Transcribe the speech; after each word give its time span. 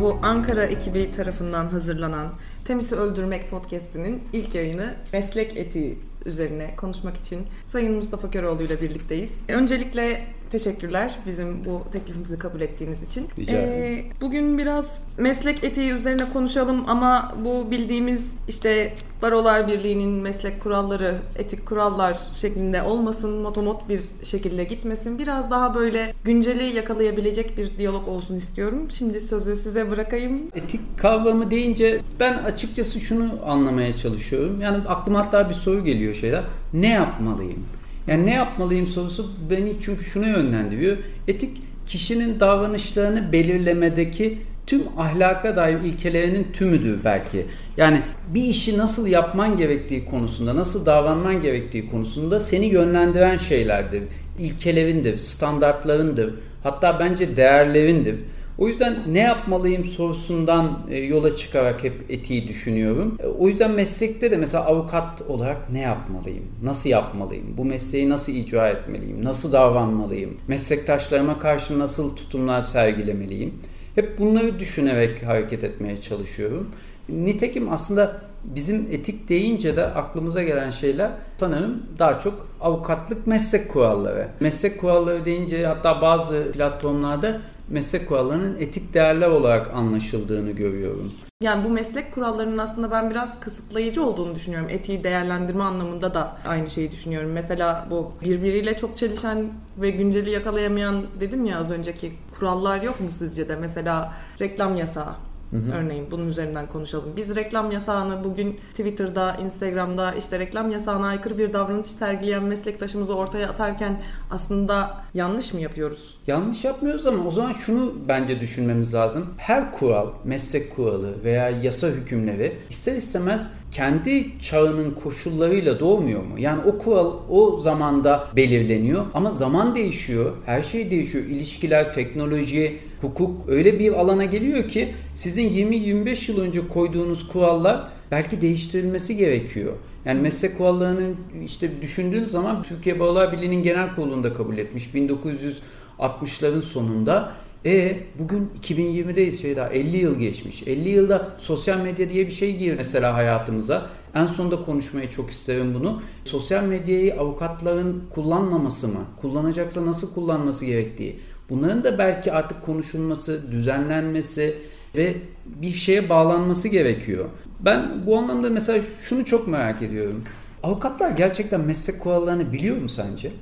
bu 0.00 0.18
Ankara 0.22 0.64
ekibi 0.64 1.10
tarafından 1.10 1.66
hazırlanan 1.66 2.28
Temiz'i 2.64 2.94
Öldürmek 2.94 3.50
podcast'inin 3.50 4.22
ilk 4.32 4.54
yayını 4.54 4.94
meslek 5.12 5.56
etiği 5.56 5.98
üzerine 6.26 6.76
konuşmak 6.76 7.16
için 7.16 7.46
Sayın 7.62 7.94
Mustafa 7.94 8.30
Köroğlu 8.30 8.62
ile 8.62 8.80
birlikteyiz. 8.80 9.32
Öncelikle 9.48 10.26
teşekkürler 10.50 11.14
bizim 11.26 11.64
bu 11.64 11.82
teklifimizi 11.92 12.38
kabul 12.38 12.60
ettiğiniz 12.60 13.02
için. 13.02 13.26
Rica 13.38 13.58
ederim. 13.58 13.82
Ee, 13.82 14.20
bugün 14.20 14.58
biraz 14.58 15.02
meslek 15.16 15.64
etiği 15.64 15.92
üzerine 15.92 16.32
konuşalım 16.32 16.84
ama 16.86 17.34
bu 17.44 17.70
bildiğimiz 17.70 18.34
işte 18.48 18.94
Barolar 19.22 19.68
Birliği'nin 19.68 20.10
meslek 20.10 20.60
kuralları, 20.62 21.18
etik 21.36 21.66
kurallar 21.66 22.18
şeklinde 22.34 22.82
olmasın, 22.82 23.38
motomot 23.38 23.88
bir 23.88 24.00
şekilde 24.22 24.64
gitmesin. 24.64 25.18
Biraz 25.18 25.50
daha 25.50 25.74
böyle 25.74 26.14
günceli 26.24 26.64
yakalayabilecek 26.64 27.58
bir 27.58 27.78
diyalog 27.78 28.08
olsun 28.08 28.36
istiyorum. 28.36 28.90
Şimdi 28.90 29.20
sözü 29.20 29.56
size 29.56 29.90
bırakayım. 29.90 30.42
Etik 30.54 30.80
kavramı 30.98 31.50
deyince 31.50 32.00
ben 32.20 32.32
açıkçası 32.34 33.00
şunu 33.00 33.30
anlamaya 33.44 33.92
çalışıyorum. 33.96 34.60
Yani 34.60 34.88
aklıma 34.88 35.18
hatta 35.20 35.48
bir 35.48 35.54
soru 35.54 35.84
geliyor 35.84 36.14
şeyler. 36.14 36.44
Ne 36.72 36.88
yapmalıyım? 36.88 37.64
Yani 38.08 38.26
ne 38.26 38.34
yapmalıyım 38.34 38.86
sorusu 38.86 39.30
beni 39.50 39.72
çünkü 39.80 40.04
şuna 40.04 40.26
yönlendiriyor. 40.26 40.96
Etik 41.28 41.56
kişinin 41.86 42.40
davranışlarını 42.40 43.32
belirlemedeki 43.32 44.38
tüm 44.66 44.82
ahlaka 44.98 45.56
dair 45.56 45.80
ilkelerinin 45.80 46.46
tümüdür 46.52 47.04
belki. 47.04 47.46
Yani 47.76 48.00
bir 48.34 48.42
işi 48.42 48.78
nasıl 48.78 49.06
yapman 49.06 49.56
gerektiği 49.56 50.04
konusunda, 50.04 50.56
nasıl 50.56 50.86
davranman 50.86 51.42
gerektiği 51.42 51.90
konusunda 51.90 52.40
seni 52.40 52.66
yönlendiren 52.66 53.36
şeylerdir. 53.36 54.02
İlkelerindir, 54.38 55.16
standartlarındır, 55.16 56.34
hatta 56.62 56.98
bence 57.00 57.36
değerlerindir. 57.36 58.16
O 58.58 58.68
yüzden 58.68 58.96
ne 59.06 59.18
yapmalıyım 59.18 59.84
sorusundan 59.84 60.78
e, 60.90 60.98
yola 60.98 61.36
çıkarak 61.36 61.84
hep 61.84 62.04
etiği 62.08 62.48
düşünüyorum. 62.48 63.18
E, 63.22 63.26
o 63.26 63.48
yüzden 63.48 63.70
meslekte 63.70 64.30
de 64.30 64.36
mesela 64.36 64.64
avukat 64.64 65.22
olarak 65.22 65.70
ne 65.70 65.80
yapmalıyım? 65.80 66.44
Nasıl 66.62 66.90
yapmalıyım? 66.90 67.56
Bu 67.56 67.64
mesleği 67.64 68.08
nasıl 68.08 68.32
icra 68.32 68.68
etmeliyim? 68.68 69.24
Nasıl 69.24 69.52
davranmalıyım? 69.52 70.36
Meslektaşlarıma 70.48 71.38
karşı 71.38 71.78
nasıl 71.78 72.16
tutumlar 72.16 72.62
sergilemeliyim? 72.62 73.54
Hep 73.94 74.18
bunları 74.18 74.58
düşünerek 74.58 75.26
hareket 75.26 75.64
etmeye 75.64 76.00
çalışıyorum. 76.00 76.70
Nitekim 77.08 77.72
aslında 77.72 78.20
bizim 78.44 78.88
etik 78.92 79.28
deyince 79.28 79.76
de 79.76 79.84
aklımıza 79.84 80.42
gelen 80.42 80.70
şeyler 80.70 81.10
sanırım 81.36 81.82
daha 81.98 82.18
çok 82.18 82.48
avukatlık 82.60 83.26
meslek 83.26 83.68
kuralları. 83.68 84.28
Meslek 84.40 84.80
kuralları 84.80 85.24
deyince 85.24 85.66
hatta 85.66 86.02
bazı 86.02 86.52
platformlarda 86.52 87.40
meslek 87.70 88.08
kurallarının 88.08 88.60
etik 88.60 88.94
değerler 88.94 89.28
olarak 89.28 89.74
anlaşıldığını 89.74 90.50
görüyorum. 90.50 91.12
Yani 91.42 91.64
bu 91.64 91.68
meslek 91.68 92.12
kurallarının 92.12 92.58
aslında 92.58 92.90
ben 92.90 93.10
biraz 93.10 93.40
kısıtlayıcı 93.40 94.04
olduğunu 94.04 94.34
düşünüyorum. 94.34 94.68
Etiği 94.70 95.04
değerlendirme 95.04 95.64
anlamında 95.64 96.14
da 96.14 96.36
aynı 96.46 96.70
şeyi 96.70 96.90
düşünüyorum. 96.90 97.30
Mesela 97.32 97.86
bu 97.90 98.12
birbiriyle 98.22 98.76
çok 98.76 98.96
çelişen 98.96 99.46
ve 99.80 99.90
günceli 99.90 100.30
yakalayamayan 100.30 101.06
dedim 101.20 101.46
ya 101.46 101.58
az 101.58 101.70
önceki 101.70 102.12
kurallar 102.38 102.82
yok 102.82 103.00
mu 103.00 103.10
sizce 103.10 103.48
de? 103.48 103.56
Mesela 103.56 104.12
reklam 104.40 104.76
yasağı. 104.76 105.14
Hı 105.50 105.56
hı. 105.56 105.72
Örneğin 105.72 106.06
bunun 106.10 106.28
üzerinden 106.28 106.66
konuşalım. 106.66 107.12
Biz 107.16 107.36
reklam 107.36 107.70
yasağını 107.70 108.24
bugün 108.24 108.56
Twitter'da, 108.70 109.36
Instagram'da 109.44 110.14
işte 110.14 110.38
reklam 110.38 110.70
yasağına 110.70 111.06
aykırı 111.06 111.38
bir 111.38 111.52
davranış 111.52 111.86
sergileyen 111.86 112.44
meslektaşımızı 112.44 113.14
ortaya 113.14 113.48
atarken 113.48 114.00
aslında 114.30 115.00
yanlış 115.14 115.52
mı 115.54 115.60
yapıyoruz? 115.60 116.18
Yanlış 116.26 116.64
yapmıyoruz 116.64 117.06
ama 117.06 117.24
o 117.28 117.30
zaman 117.30 117.52
şunu 117.52 117.94
bence 118.08 118.40
düşünmemiz 118.40 118.94
lazım. 118.94 119.26
Her 119.36 119.72
kural, 119.72 120.08
meslek 120.24 120.76
kuralı 120.76 121.24
veya 121.24 121.50
yasa 121.50 121.88
hükümleri 121.88 122.56
ister 122.70 122.96
istemez 122.96 123.50
kendi 123.70 124.40
çağının 124.40 124.90
koşullarıyla 124.90 125.80
doğmuyor 125.80 126.22
mu? 126.22 126.38
Yani 126.38 126.62
o 126.66 126.78
kural 126.78 127.12
o 127.28 127.56
zamanda 127.56 128.28
belirleniyor 128.36 129.06
ama 129.14 129.30
zaman 129.30 129.74
değişiyor, 129.74 130.32
her 130.46 130.62
şey 130.62 130.90
değişiyor. 130.90 131.24
İlişkiler, 131.24 131.94
teknoloji, 131.94 132.78
hukuk 133.00 133.48
öyle 133.48 133.78
bir 133.78 133.92
alana 133.92 134.24
geliyor 134.24 134.68
ki 134.68 134.94
sizin 135.14 135.50
20-25 135.50 136.32
yıl 136.32 136.40
önce 136.40 136.68
koyduğunuz 136.68 137.28
kurallar 137.28 137.88
belki 138.10 138.40
değiştirilmesi 138.40 139.16
gerekiyor. 139.16 139.72
Yani 140.04 140.20
meslek 140.20 140.58
kurallarının 140.58 141.16
işte 141.44 141.82
düşündüğünüz 141.82 142.30
zaman 142.30 142.62
Türkiye 142.62 143.00
Barolar 143.00 143.32
Birliği'nin 143.32 143.62
genel 143.62 143.94
kurulunda 143.94 144.34
kabul 144.34 144.58
etmiş 144.58 144.88
1960'ların 144.94 146.62
sonunda. 146.62 147.32
E 147.64 148.00
bugün 148.18 148.50
2020'deyiz 148.62 149.42
şey 149.42 149.56
daha 149.56 149.68
50 149.68 149.96
yıl 149.96 150.18
geçmiş. 150.18 150.62
50 150.68 150.88
yılda 150.88 151.28
sosyal 151.38 151.78
medya 151.80 152.08
diye 152.08 152.26
bir 152.26 152.32
şey 152.32 152.56
giriyor 152.56 152.76
mesela 152.76 153.14
hayatımıza. 153.14 153.86
En 154.14 154.26
sonunda 154.26 154.60
konuşmayı 154.60 155.10
çok 155.10 155.30
isterim 155.30 155.74
bunu. 155.74 156.02
Sosyal 156.24 156.64
medyayı 156.64 157.14
avukatların 157.20 158.04
kullanmaması 158.10 158.88
mı? 158.88 159.00
Kullanacaksa 159.20 159.86
nasıl 159.86 160.14
kullanması 160.14 160.64
gerektiği. 160.64 161.18
Bunların 161.50 161.84
da 161.84 161.98
belki 161.98 162.32
artık 162.32 162.62
konuşulması, 162.62 163.52
düzenlenmesi 163.52 164.58
ve 164.96 165.16
bir 165.46 165.72
şeye 165.72 166.08
bağlanması 166.08 166.68
gerekiyor. 166.68 167.24
Ben 167.60 168.06
bu 168.06 168.18
anlamda 168.18 168.50
mesela 168.50 168.82
şunu 169.02 169.24
çok 169.24 169.48
merak 169.48 169.82
ediyorum. 169.82 170.24
Avukatlar 170.62 171.10
gerçekten 171.10 171.60
meslek 171.60 172.00
kurallarını 172.00 172.52
biliyor 172.52 172.76
mu 172.76 172.88
sence? 172.88 173.32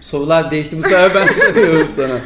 Sorular 0.00 0.50
değişti 0.50 0.78
bu 0.78 0.82
sefer 0.82 1.14
ben 1.14 1.26
soruyorum 1.40 1.86
sana. 1.86 2.20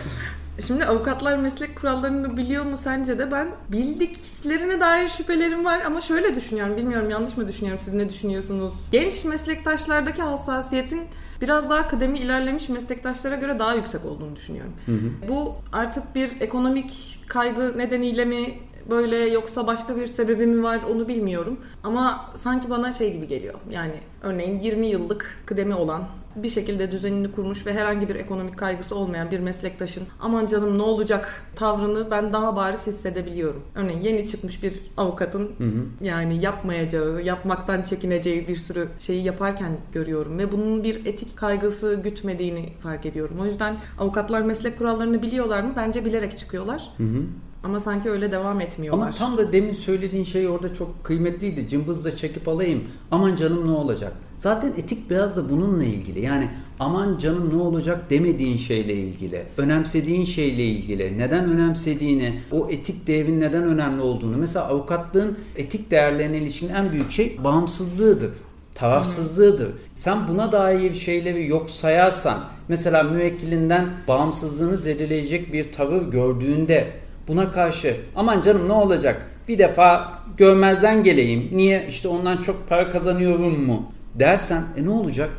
Şimdi 0.67 0.85
avukatlar 0.85 1.37
meslek 1.37 1.77
kurallarını 1.77 2.37
biliyor 2.37 2.65
mu 2.65 2.79
sence 2.79 3.19
de 3.19 3.33
ben 3.33 3.49
bildiklerine 3.69 4.81
dair 4.81 5.09
şüphelerim 5.09 5.65
var 5.65 5.81
ama 5.87 6.01
şöyle 6.01 6.37
düşünüyorum 6.37 6.77
bilmiyorum 6.77 7.11
yanlış 7.11 7.37
mı 7.37 7.49
düşünüyorum 7.49 7.81
siz 7.85 7.95
ne 7.95 8.09
düşünüyorsunuz? 8.09 8.73
Genç 8.93 9.25
meslektaşlardaki 9.25 10.23
hassasiyetin 10.23 11.01
biraz 11.43 11.71
daha 11.71 11.89
kıdemi 11.89 12.19
ilerlemiş 12.19 12.69
meslektaşlara 12.69 13.37
göre 13.37 13.59
daha 13.59 13.75
yüksek 13.75 14.05
olduğunu 14.05 14.37
düşünüyorum. 14.37 14.73
Hı 14.87 14.93
hı. 14.93 15.29
Bu 15.29 15.55
artık 15.73 16.15
bir 16.15 16.41
ekonomik 16.41 17.19
kaygı 17.29 17.79
nedeniyle 17.79 18.25
mi 18.25 18.59
böyle 18.91 19.17
yoksa 19.17 19.67
başka 19.67 19.97
bir 19.97 20.07
sebebi 20.07 20.47
mi 20.47 20.63
var 20.63 20.83
onu 20.91 21.09
bilmiyorum. 21.09 21.61
Ama 21.85 22.31
sanki 22.35 22.71
bana 22.71 22.93
şey 22.93 23.13
gibi 23.13 23.27
geliyor. 23.27 23.55
Yani 23.71 23.95
örneğin 24.23 24.61
20 24.61 24.87
yıllık 24.87 25.43
kıdemi 25.47 25.75
olan 25.75 26.05
bir 26.37 26.49
şekilde 26.49 26.93
düzenini 26.93 27.33
kurmuş 27.33 27.67
ve 27.67 27.75
herhangi 27.75 28.09
bir 28.09 28.15
ekonomik 28.15 28.59
kaygısı 28.59 28.97
olmayan 28.97 29.31
bir 29.31 29.41
meslektaşın 29.41 30.05
aman 30.21 30.47
canım 30.47 30.79
ne 30.79 30.83
olacak 30.83 31.45
tavrını 31.57 32.11
ben 32.11 32.33
daha 32.33 32.57
bariz 32.57 32.87
hissedebiliyorum. 32.87 33.63
Örneğin 33.75 34.01
yeni 34.01 34.27
çıkmış 34.27 34.63
bir 34.63 34.81
avukatın 34.97 35.51
hı 35.59 35.65
hı. 35.65 35.85
yani 36.01 36.41
yapmayacağı, 36.41 37.23
yapmaktan 37.23 37.83
çekineceği 37.83 38.49
bir 38.49 38.55
sürü 38.55 38.89
şeyi 38.99 39.25
yaparken 39.25 39.77
görüyorum 39.93 40.39
ve 40.39 40.53
bunun 40.53 40.85
bir 40.85 41.07
etik 41.07 41.37
kaygısı 41.37 42.01
gütmediğini 42.05 42.73
fark 42.79 43.07
ediyorum. 43.07 43.37
O 43.41 43.45
yüzden 43.45 43.77
avukatlar 43.99 44.43
meslek 44.43 44.79
kurallarını 44.79 45.23
biliyorlar 45.23 45.63
mı? 45.63 45.73
Bence 45.77 46.05
bilerek 46.05 46.39
çıkıyorlar. 46.39 46.95
Hı 46.97 47.05
hı. 47.05 47.23
Ama 47.65 47.81
sanki 47.81 48.11
öyle 48.11 48.33
devam 48.33 48.61
etmiyorlar. 48.61 49.03
Ama 49.03 49.11
tam 49.11 49.37
da 49.37 49.53
demin 49.53 49.73
söylediğin 49.73 50.25
şey 50.25 50.49
orada 50.49 50.75
çok 50.75 51.05
kıymetliydi. 51.05 51.69
Cımbızla 51.69 52.17
çekip 52.17 52.49
alayım. 52.49 52.85
Aman 53.11 53.35
canım 53.35 53.67
ne 53.67 53.71
olacak? 53.71 54.13
Zaten 54.37 54.69
etik 54.69 55.11
biraz 55.11 55.37
da 55.37 55.51
bununla 55.51 55.85
ilgili. 55.85 56.21
Yani 56.21 56.49
aman 56.79 57.19
canım 57.19 57.59
ne 57.59 57.63
olacak 57.63 58.11
demediğin 58.11 58.57
şeyle 58.57 58.95
ilgili. 58.95 59.43
Önemsediğin 59.57 60.25
şeyle 60.25 60.65
ilgili. 60.65 61.19
Neden 61.19 61.45
önemsediğini, 61.51 62.41
o 62.53 62.69
etik 62.71 63.07
değerin 63.07 63.41
neden 63.41 63.63
önemli 63.63 64.03
olduğunu. 64.03 64.37
Mesela 64.37 64.67
avukatlığın 64.69 65.39
etik 65.57 65.91
değerlerine 65.91 66.39
ilişkin 66.39 66.69
en 66.69 66.93
büyük 66.93 67.11
şey 67.11 67.45
bağımsızlığıdır 67.45 68.31
tarafsızlığıdır. 68.75 69.69
Sen 69.95 70.29
buna 70.29 70.53
dair 70.53 70.95
şeyleri 70.95 71.47
yok 71.47 71.71
sayarsan, 71.71 72.45
mesela 72.69 73.03
müvekkilinden 73.03 73.89
bağımsızlığını 74.09 74.77
zedeleyecek 74.77 75.53
bir 75.53 75.73
tavır 75.73 76.03
gördüğünde 76.03 76.93
buna 77.29 77.51
karşı 77.51 77.97
aman 78.17 78.41
canım 78.41 78.69
ne 78.69 78.73
olacak 78.73 79.27
bir 79.49 79.59
defa 79.59 80.19
görmezden 80.37 81.03
geleyim. 81.03 81.49
Niye 81.53 81.87
işte 81.89 82.09
ondan 82.09 82.37
çok 82.37 82.69
para 82.69 82.91
kazanıyorum 82.91 83.65
mu 83.65 83.93
dersen 84.15 84.65
e 84.77 84.85
ne 84.85 84.91
olacak? 84.91 85.31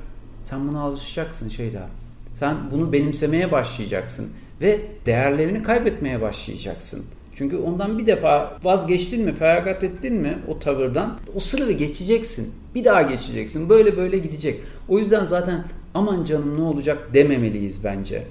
Sen 0.44 0.68
buna 0.68 0.82
alışacaksın 0.82 1.50
şey 1.50 1.74
daha. 1.74 1.88
Sen 2.34 2.58
bunu 2.72 2.94
benimsemeye 2.94 3.52
başlayacaksın 3.52 4.30
ve 4.62 4.80
değerlerini 5.06 5.64
kaybetmeye 5.64 6.22
başlayacaksın. 6.22 7.06
Çünkü 7.34 7.58
ondan 7.58 8.00
bir 8.00 8.06
defa 8.06 8.58
vazgeçtin 8.64 9.26
mi, 9.26 9.36
feragat 9.36 9.84
ettin 9.84 10.14
mi 10.14 10.38
o 10.48 10.60
tavırdan 10.60 11.20
o 11.36 11.40
sınırı 11.40 11.72
geçeceksin. 11.72 12.54
Bir 12.76 12.86
daha 12.86 13.02
geçeceksin. 13.02 13.70
Böyle 13.70 13.98
böyle 13.98 14.18
gidecek. 14.18 14.62
O 14.90 15.00
yüzden 15.00 15.26
zaten 15.26 15.64
aman 15.94 16.24
canım 16.24 16.58
ne 16.58 16.62
olacak 16.62 17.08
dememeliyiz 17.14 17.84
bence. 17.84 18.24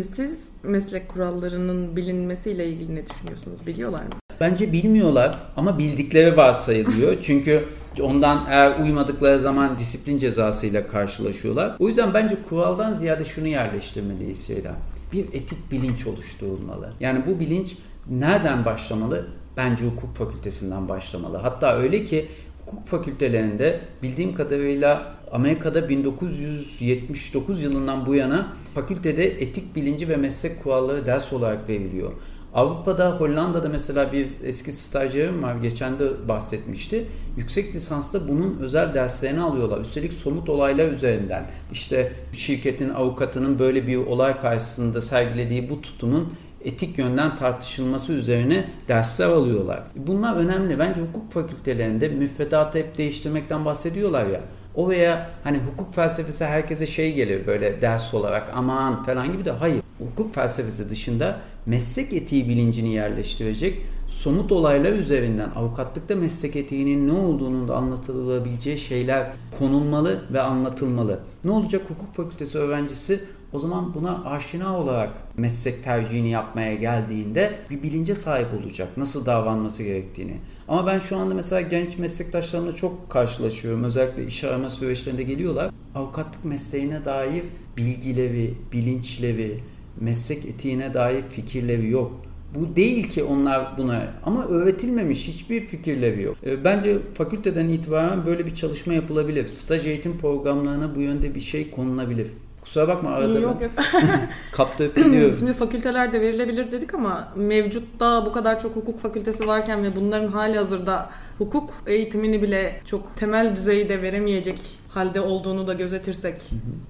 Siz 0.00 0.48
meslek 0.62 1.08
kurallarının 1.08 1.96
bilinmesiyle 1.96 2.66
ilgili 2.66 2.94
ne 2.94 3.06
düşünüyorsunuz? 3.06 3.66
Biliyorlar 3.66 4.02
mı? 4.02 4.10
Bence 4.40 4.72
bilmiyorlar 4.72 5.38
ama 5.56 5.78
bildikleri 5.78 6.36
varsayılıyor. 6.36 7.16
Çünkü 7.22 7.64
ondan 8.00 8.46
eğer 8.48 8.80
uymadıkları 8.80 9.40
zaman 9.40 9.78
disiplin 9.78 10.18
cezasıyla 10.18 10.86
karşılaşıyorlar. 10.86 11.76
O 11.78 11.88
yüzden 11.88 12.14
bence 12.14 12.36
kuraldan 12.48 12.94
ziyade 12.94 13.24
şunu 13.24 13.46
yerleştirmeliyiz 13.48 14.46
şeyden. 14.46 14.74
Bir 15.12 15.24
etik 15.24 15.72
bilinç 15.72 16.06
oluşturulmalı. 16.06 16.92
Yani 17.00 17.22
bu 17.26 17.40
bilinç 17.40 17.76
nereden 18.10 18.64
başlamalı? 18.64 19.26
Bence 19.56 19.86
hukuk 19.86 20.16
fakültesinden 20.16 20.88
başlamalı. 20.88 21.36
Hatta 21.36 21.76
öyle 21.76 22.04
ki 22.04 22.28
hukuk 22.66 22.86
fakültelerinde 22.86 23.80
bildiğim 24.02 24.34
kadarıyla 24.34 25.14
Amerika'da 25.32 25.88
1979 25.88 27.62
yılından 27.62 28.06
bu 28.06 28.14
yana 28.14 28.52
fakültede 28.74 29.24
etik 29.24 29.76
bilinci 29.76 30.08
ve 30.08 30.16
meslek 30.16 30.62
kuralları 30.62 31.06
ders 31.06 31.32
olarak 31.32 31.68
veriliyor. 31.68 32.12
Avrupa'da, 32.54 33.20
Hollanda'da 33.20 33.68
mesela 33.68 34.12
bir 34.12 34.28
eski 34.44 34.72
stajyerim 34.72 35.42
var. 35.42 35.56
Geçen 35.56 35.98
de 35.98 36.28
bahsetmişti. 36.28 37.06
Yüksek 37.36 37.74
lisansta 37.74 38.28
bunun 38.28 38.58
özel 38.60 38.94
derslerini 38.94 39.40
alıyorlar. 39.40 39.80
Üstelik 39.80 40.12
somut 40.12 40.48
olaylar 40.48 40.88
üzerinden. 40.88 41.50
İşte 41.72 42.12
şirketin 42.32 42.88
avukatının 42.88 43.58
böyle 43.58 43.86
bir 43.86 43.96
olay 43.96 44.40
karşısında 44.40 45.00
sergilediği 45.00 45.70
bu 45.70 45.82
tutumun 45.82 46.32
etik 46.64 46.98
yönden 46.98 47.36
tartışılması 47.36 48.12
üzerine 48.12 48.64
dersler 48.88 49.28
alıyorlar. 49.28 49.82
Bunlar 49.96 50.36
önemli. 50.36 50.78
Bence 50.78 51.00
hukuk 51.00 51.32
fakültelerinde 51.32 52.08
müfredatı 52.08 52.78
hep 52.78 52.98
değiştirmekten 52.98 53.64
bahsediyorlar 53.64 54.26
ya. 54.26 54.40
O 54.74 54.88
veya 54.88 55.30
hani 55.44 55.58
hukuk 55.58 55.94
felsefesi 55.94 56.44
herkese 56.44 56.86
şey 56.86 57.14
gelir 57.14 57.46
böyle 57.46 57.80
ders 57.80 58.14
olarak 58.14 58.50
aman 58.54 59.02
falan 59.02 59.32
gibi 59.32 59.44
de 59.44 59.50
hayır. 59.50 59.82
Hukuk 59.98 60.34
felsefesi 60.34 60.90
dışında 60.90 61.40
meslek 61.66 62.12
etiği 62.12 62.48
bilincini 62.48 62.94
yerleştirecek 62.94 63.82
somut 64.06 64.52
olaylar 64.52 64.92
üzerinden 64.92 65.50
avukatlıkta 65.56 66.16
meslek 66.16 66.56
etiğinin 66.56 67.08
ne 67.08 67.12
olduğunun 67.12 67.68
da 67.68 67.76
anlatılabileceği 67.76 68.78
şeyler 68.78 69.32
konulmalı 69.58 70.20
ve 70.32 70.40
anlatılmalı. 70.40 71.20
Ne 71.44 71.50
olacak 71.50 71.82
hukuk 71.88 72.14
fakültesi 72.14 72.58
öğrencisi 72.58 73.20
o 73.52 73.58
zaman 73.58 73.94
buna 73.94 74.24
aşina 74.24 74.78
olarak 74.78 75.10
meslek 75.36 75.84
tercihini 75.84 76.30
yapmaya 76.30 76.74
geldiğinde 76.74 77.58
bir 77.70 77.82
bilince 77.82 78.14
sahip 78.14 78.48
olacak. 78.62 78.88
Nasıl 78.96 79.26
davranması 79.26 79.82
gerektiğini. 79.82 80.36
Ama 80.68 80.86
ben 80.86 80.98
şu 80.98 81.16
anda 81.16 81.34
mesela 81.34 81.60
genç 81.60 81.98
meslektaşlarımla 81.98 82.72
çok 82.72 83.10
karşılaşıyorum. 83.10 83.84
Özellikle 83.84 84.24
iş 84.24 84.44
arama 84.44 84.70
süreçlerinde 84.70 85.22
geliyorlar. 85.22 85.70
Avukatlık 85.94 86.44
mesleğine 86.44 87.04
dair 87.04 87.42
bilgileri, 87.76 88.54
bilinçleri, 88.72 89.60
meslek 90.00 90.46
etiğine 90.46 90.94
dair 90.94 91.22
fikirleri 91.22 91.90
yok. 91.90 92.12
Bu 92.54 92.76
değil 92.76 93.08
ki 93.08 93.22
onlar 93.22 93.78
buna 93.78 94.14
ama 94.24 94.46
öğretilmemiş 94.46 95.28
hiçbir 95.28 95.60
fikirleri 95.60 96.22
yok. 96.22 96.36
E, 96.46 96.64
bence 96.64 96.98
fakülteden 97.14 97.68
itibaren 97.68 98.26
böyle 98.26 98.46
bir 98.46 98.54
çalışma 98.54 98.94
yapılabilir. 98.94 99.46
Staj 99.46 99.86
eğitim 99.86 100.18
programlarına 100.18 100.94
bu 100.94 101.00
yönde 101.00 101.34
bir 101.34 101.40
şey 101.40 101.70
konulabilir. 101.70 102.26
Kusura 102.62 102.88
bakma 102.88 103.10
arada 103.10 103.38
yok, 103.38 103.56
ben 103.60 103.64
yok. 103.64 103.72
kaptırıp 104.52 104.96
gidiyorum. 104.96 105.36
Şimdi 105.38 105.52
fakültelerde 105.52 106.20
verilebilir 106.20 106.72
dedik 106.72 106.94
ama 106.94 107.28
mevcutta 107.36 108.26
bu 108.26 108.32
kadar 108.32 108.60
çok 108.60 108.76
hukuk 108.76 108.98
fakültesi 108.98 109.46
varken 109.46 109.84
ve 109.84 109.96
bunların 109.96 110.28
hali 110.28 110.56
hazırda 110.56 111.10
hukuk 111.38 111.70
eğitimini 111.86 112.42
bile 112.42 112.80
çok 112.84 113.16
temel 113.16 113.56
düzeyde 113.56 114.02
veremeyecek 114.02 114.58
halde 114.94 115.20
olduğunu 115.20 115.66
da 115.66 115.72
gözetirsek 115.72 116.34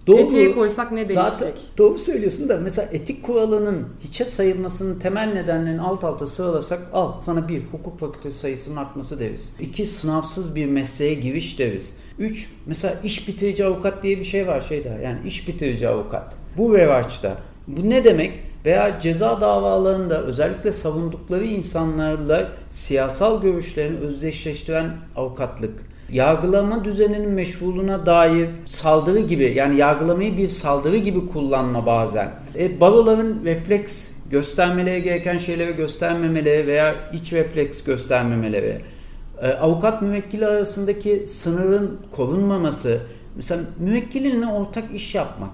Doğru. 0.07 0.19
etiğe 0.19 0.53
koysak 0.53 0.93
ne 0.93 1.09
değişecek? 1.09 1.31
Zaten 1.33 1.53
doğru 1.79 1.99
söylüyorsun 1.99 2.49
da 2.49 2.57
mesela 2.57 2.89
etik 2.93 3.23
kuralının 3.23 3.89
hiçe 4.01 4.25
sayılmasının 4.25 4.99
temel 4.99 5.33
nedenlerini 5.33 5.81
alt 5.81 6.05
alta 6.05 6.27
sıralasak 6.27 6.81
al 6.93 7.21
sana 7.21 7.49
bir 7.49 7.63
hukuk 7.73 7.99
fakültesi 7.99 8.39
sayısının 8.39 8.77
artması 8.77 9.21
deriz. 9.21 9.55
İki 9.61 9.87
sınavsız 9.87 10.55
bir 10.55 10.67
mesleğe 10.67 11.15
giriş 11.15 11.59
deriz. 11.59 11.97
Üç 12.19 12.49
mesela 12.67 12.95
iş 13.05 13.29
bitirici 13.29 13.65
avukat 13.65 14.03
diye 14.03 14.19
bir 14.19 14.25
şey 14.25 14.47
var 14.47 14.61
şeyde 14.61 15.01
yani 15.05 15.19
iş 15.27 15.49
bitirici 15.49 15.89
avukat. 15.89 16.37
Bu 16.57 16.77
revaçta. 16.79 17.37
Bu 17.67 17.91
ne 17.91 18.05
demek? 18.05 18.39
Veya 18.65 19.01
ceza 19.01 19.41
davalarında 19.41 20.23
özellikle 20.23 20.73
savundukları 20.73 21.45
insanlarla 21.45 22.49
siyasal 22.69 23.43
görüşlerini 23.43 23.99
özdeşleştiren 23.99 24.91
avukatlık 25.17 25.87
yargılama 26.13 26.85
düzeninin 26.85 27.31
meşruluğuna 27.31 28.07
dair 28.07 28.49
saldırı 28.65 29.21
gibi 29.21 29.53
yani 29.57 29.77
yargılamayı 29.77 30.37
bir 30.37 30.49
saldırı 30.49 30.97
gibi 30.97 31.27
kullanma 31.27 31.87
bazen. 31.87 32.31
E, 32.59 32.81
baroların 32.81 33.45
refleks 33.45 34.13
göstermeleri 34.31 35.03
gereken 35.03 35.39
şeyleri 35.39 35.73
göstermemeleri 35.73 36.67
veya 36.67 36.95
iç 37.13 37.33
refleks 37.33 37.85
göstermemeleri. 37.85 38.81
E, 39.43 39.49
avukat 39.49 40.03
müvekkili 40.03 40.47
arasındaki 40.47 41.27
sınırın 41.27 42.01
korunmaması. 42.11 43.01
Mesela 43.37 43.63
müvekkilinle 43.79 44.47
ortak 44.47 44.95
iş 44.95 45.15
yapmak. 45.15 45.51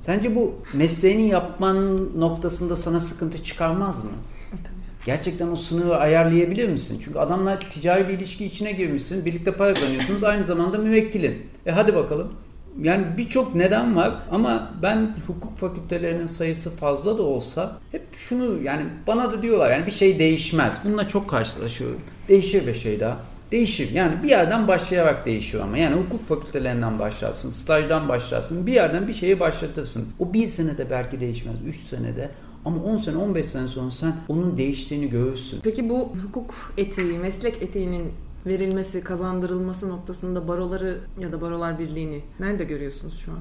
Sence 0.00 0.34
bu 0.36 0.54
mesleğini 0.74 1.28
yapman 1.28 2.08
noktasında 2.20 2.76
sana 2.76 3.00
sıkıntı 3.00 3.44
çıkarmaz 3.44 4.04
mı? 4.04 4.10
E, 4.52 4.56
tabii. 4.56 4.82
Gerçekten 5.04 5.48
o 5.48 5.56
sınırı 5.56 5.96
ayarlayabilir 5.96 6.68
misin? 6.68 7.00
Çünkü 7.04 7.18
adamla 7.18 7.58
ticari 7.58 8.08
bir 8.08 8.14
ilişki 8.14 8.44
içine 8.44 8.72
girmişsin. 8.72 9.24
Birlikte 9.24 9.52
para 9.52 9.74
kazanıyorsunuz. 9.74 10.24
Aynı 10.24 10.44
zamanda 10.44 10.78
müvekkilin. 10.78 11.46
E 11.66 11.70
hadi 11.72 11.94
bakalım. 11.94 12.32
Yani 12.80 13.06
birçok 13.16 13.54
neden 13.54 13.96
var 13.96 14.14
ama 14.30 14.70
ben 14.82 15.16
hukuk 15.26 15.58
fakültelerinin 15.58 16.26
sayısı 16.26 16.76
fazla 16.76 17.18
da 17.18 17.22
olsa 17.22 17.78
hep 17.92 18.02
şunu 18.12 18.62
yani 18.62 18.82
bana 19.06 19.32
da 19.32 19.42
diyorlar 19.42 19.70
yani 19.70 19.86
bir 19.86 19.92
şey 19.92 20.18
değişmez. 20.18 20.78
Bununla 20.84 21.08
çok 21.08 21.30
karşılaşıyorum. 21.30 22.00
Değişir 22.28 22.66
bir 22.66 22.74
şey 22.74 23.00
daha. 23.00 23.16
Değişir. 23.50 23.90
Yani 23.92 24.22
bir 24.22 24.28
yerden 24.28 24.68
başlayarak 24.68 25.26
değişiyor 25.26 25.64
ama. 25.64 25.78
Yani 25.78 25.96
hukuk 25.96 26.28
fakültelerinden 26.28 26.98
başlarsın, 26.98 27.50
stajdan 27.50 28.08
başlarsın. 28.08 28.66
Bir 28.66 28.72
yerden 28.72 29.08
bir 29.08 29.14
şeyi 29.14 29.40
başlatırsın. 29.40 30.08
O 30.18 30.32
bir 30.32 30.46
senede 30.46 30.90
belki 30.90 31.20
değişmez. 31.20 31.56
Üç 31.66 31.80
senede 31.80 32.30
ama 32.64 32.82
10 32.82 32.96
sene 32.96 33.16
15 33.16 33.46
sene 33.46 33.68
sonra 33.68 33.90
sen 33.90 34.16
onun 34.28 34.58
değiştiğini 34.58 35.10
görürsün. 35.10 35.60
Peki 35.62 35.88
bu 35.88 35.98
hukuk 35.98 36.54
etiği, 36.76 37.18
meslek 37.18 37.62
etiğinin 37.62 38.12
verilmesi, 38.46 39.00
kazandırılması 39.00 39.88
noktasında 39.88 40.48
baroları 40.48 40.98
ya 41.20 41.32
da 41.32 41.40
barolar 41.40 41.78
birliğini 41.78 42.20
nerede 42.40 42.64
görüyorsunuz 42.64 43.18
şu 43.18 43.32
an? 43.32 43.38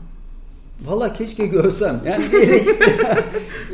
Valla 0.85 1.13
keşke 1.13 1.45
görsem. 1.47 2.01
Yani 2.05 2.31
bir 2.31 2.39
eleştiri, 2.39 2.95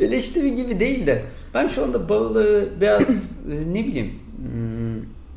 eleştiri 0.00 0.56
gibi 0.56 0.80
değil 0.80 1.06
de 1.06 1.24
ben 1.54 1.66
şu 1.66 1.84
anda 1.84 2.08
baroları 2.08 2.68
biraz 2.80 3.08
e, 3.50 3.74
ne 3.74 3.86
bileyim 3.86 4.12
hmm, 4.36 4.77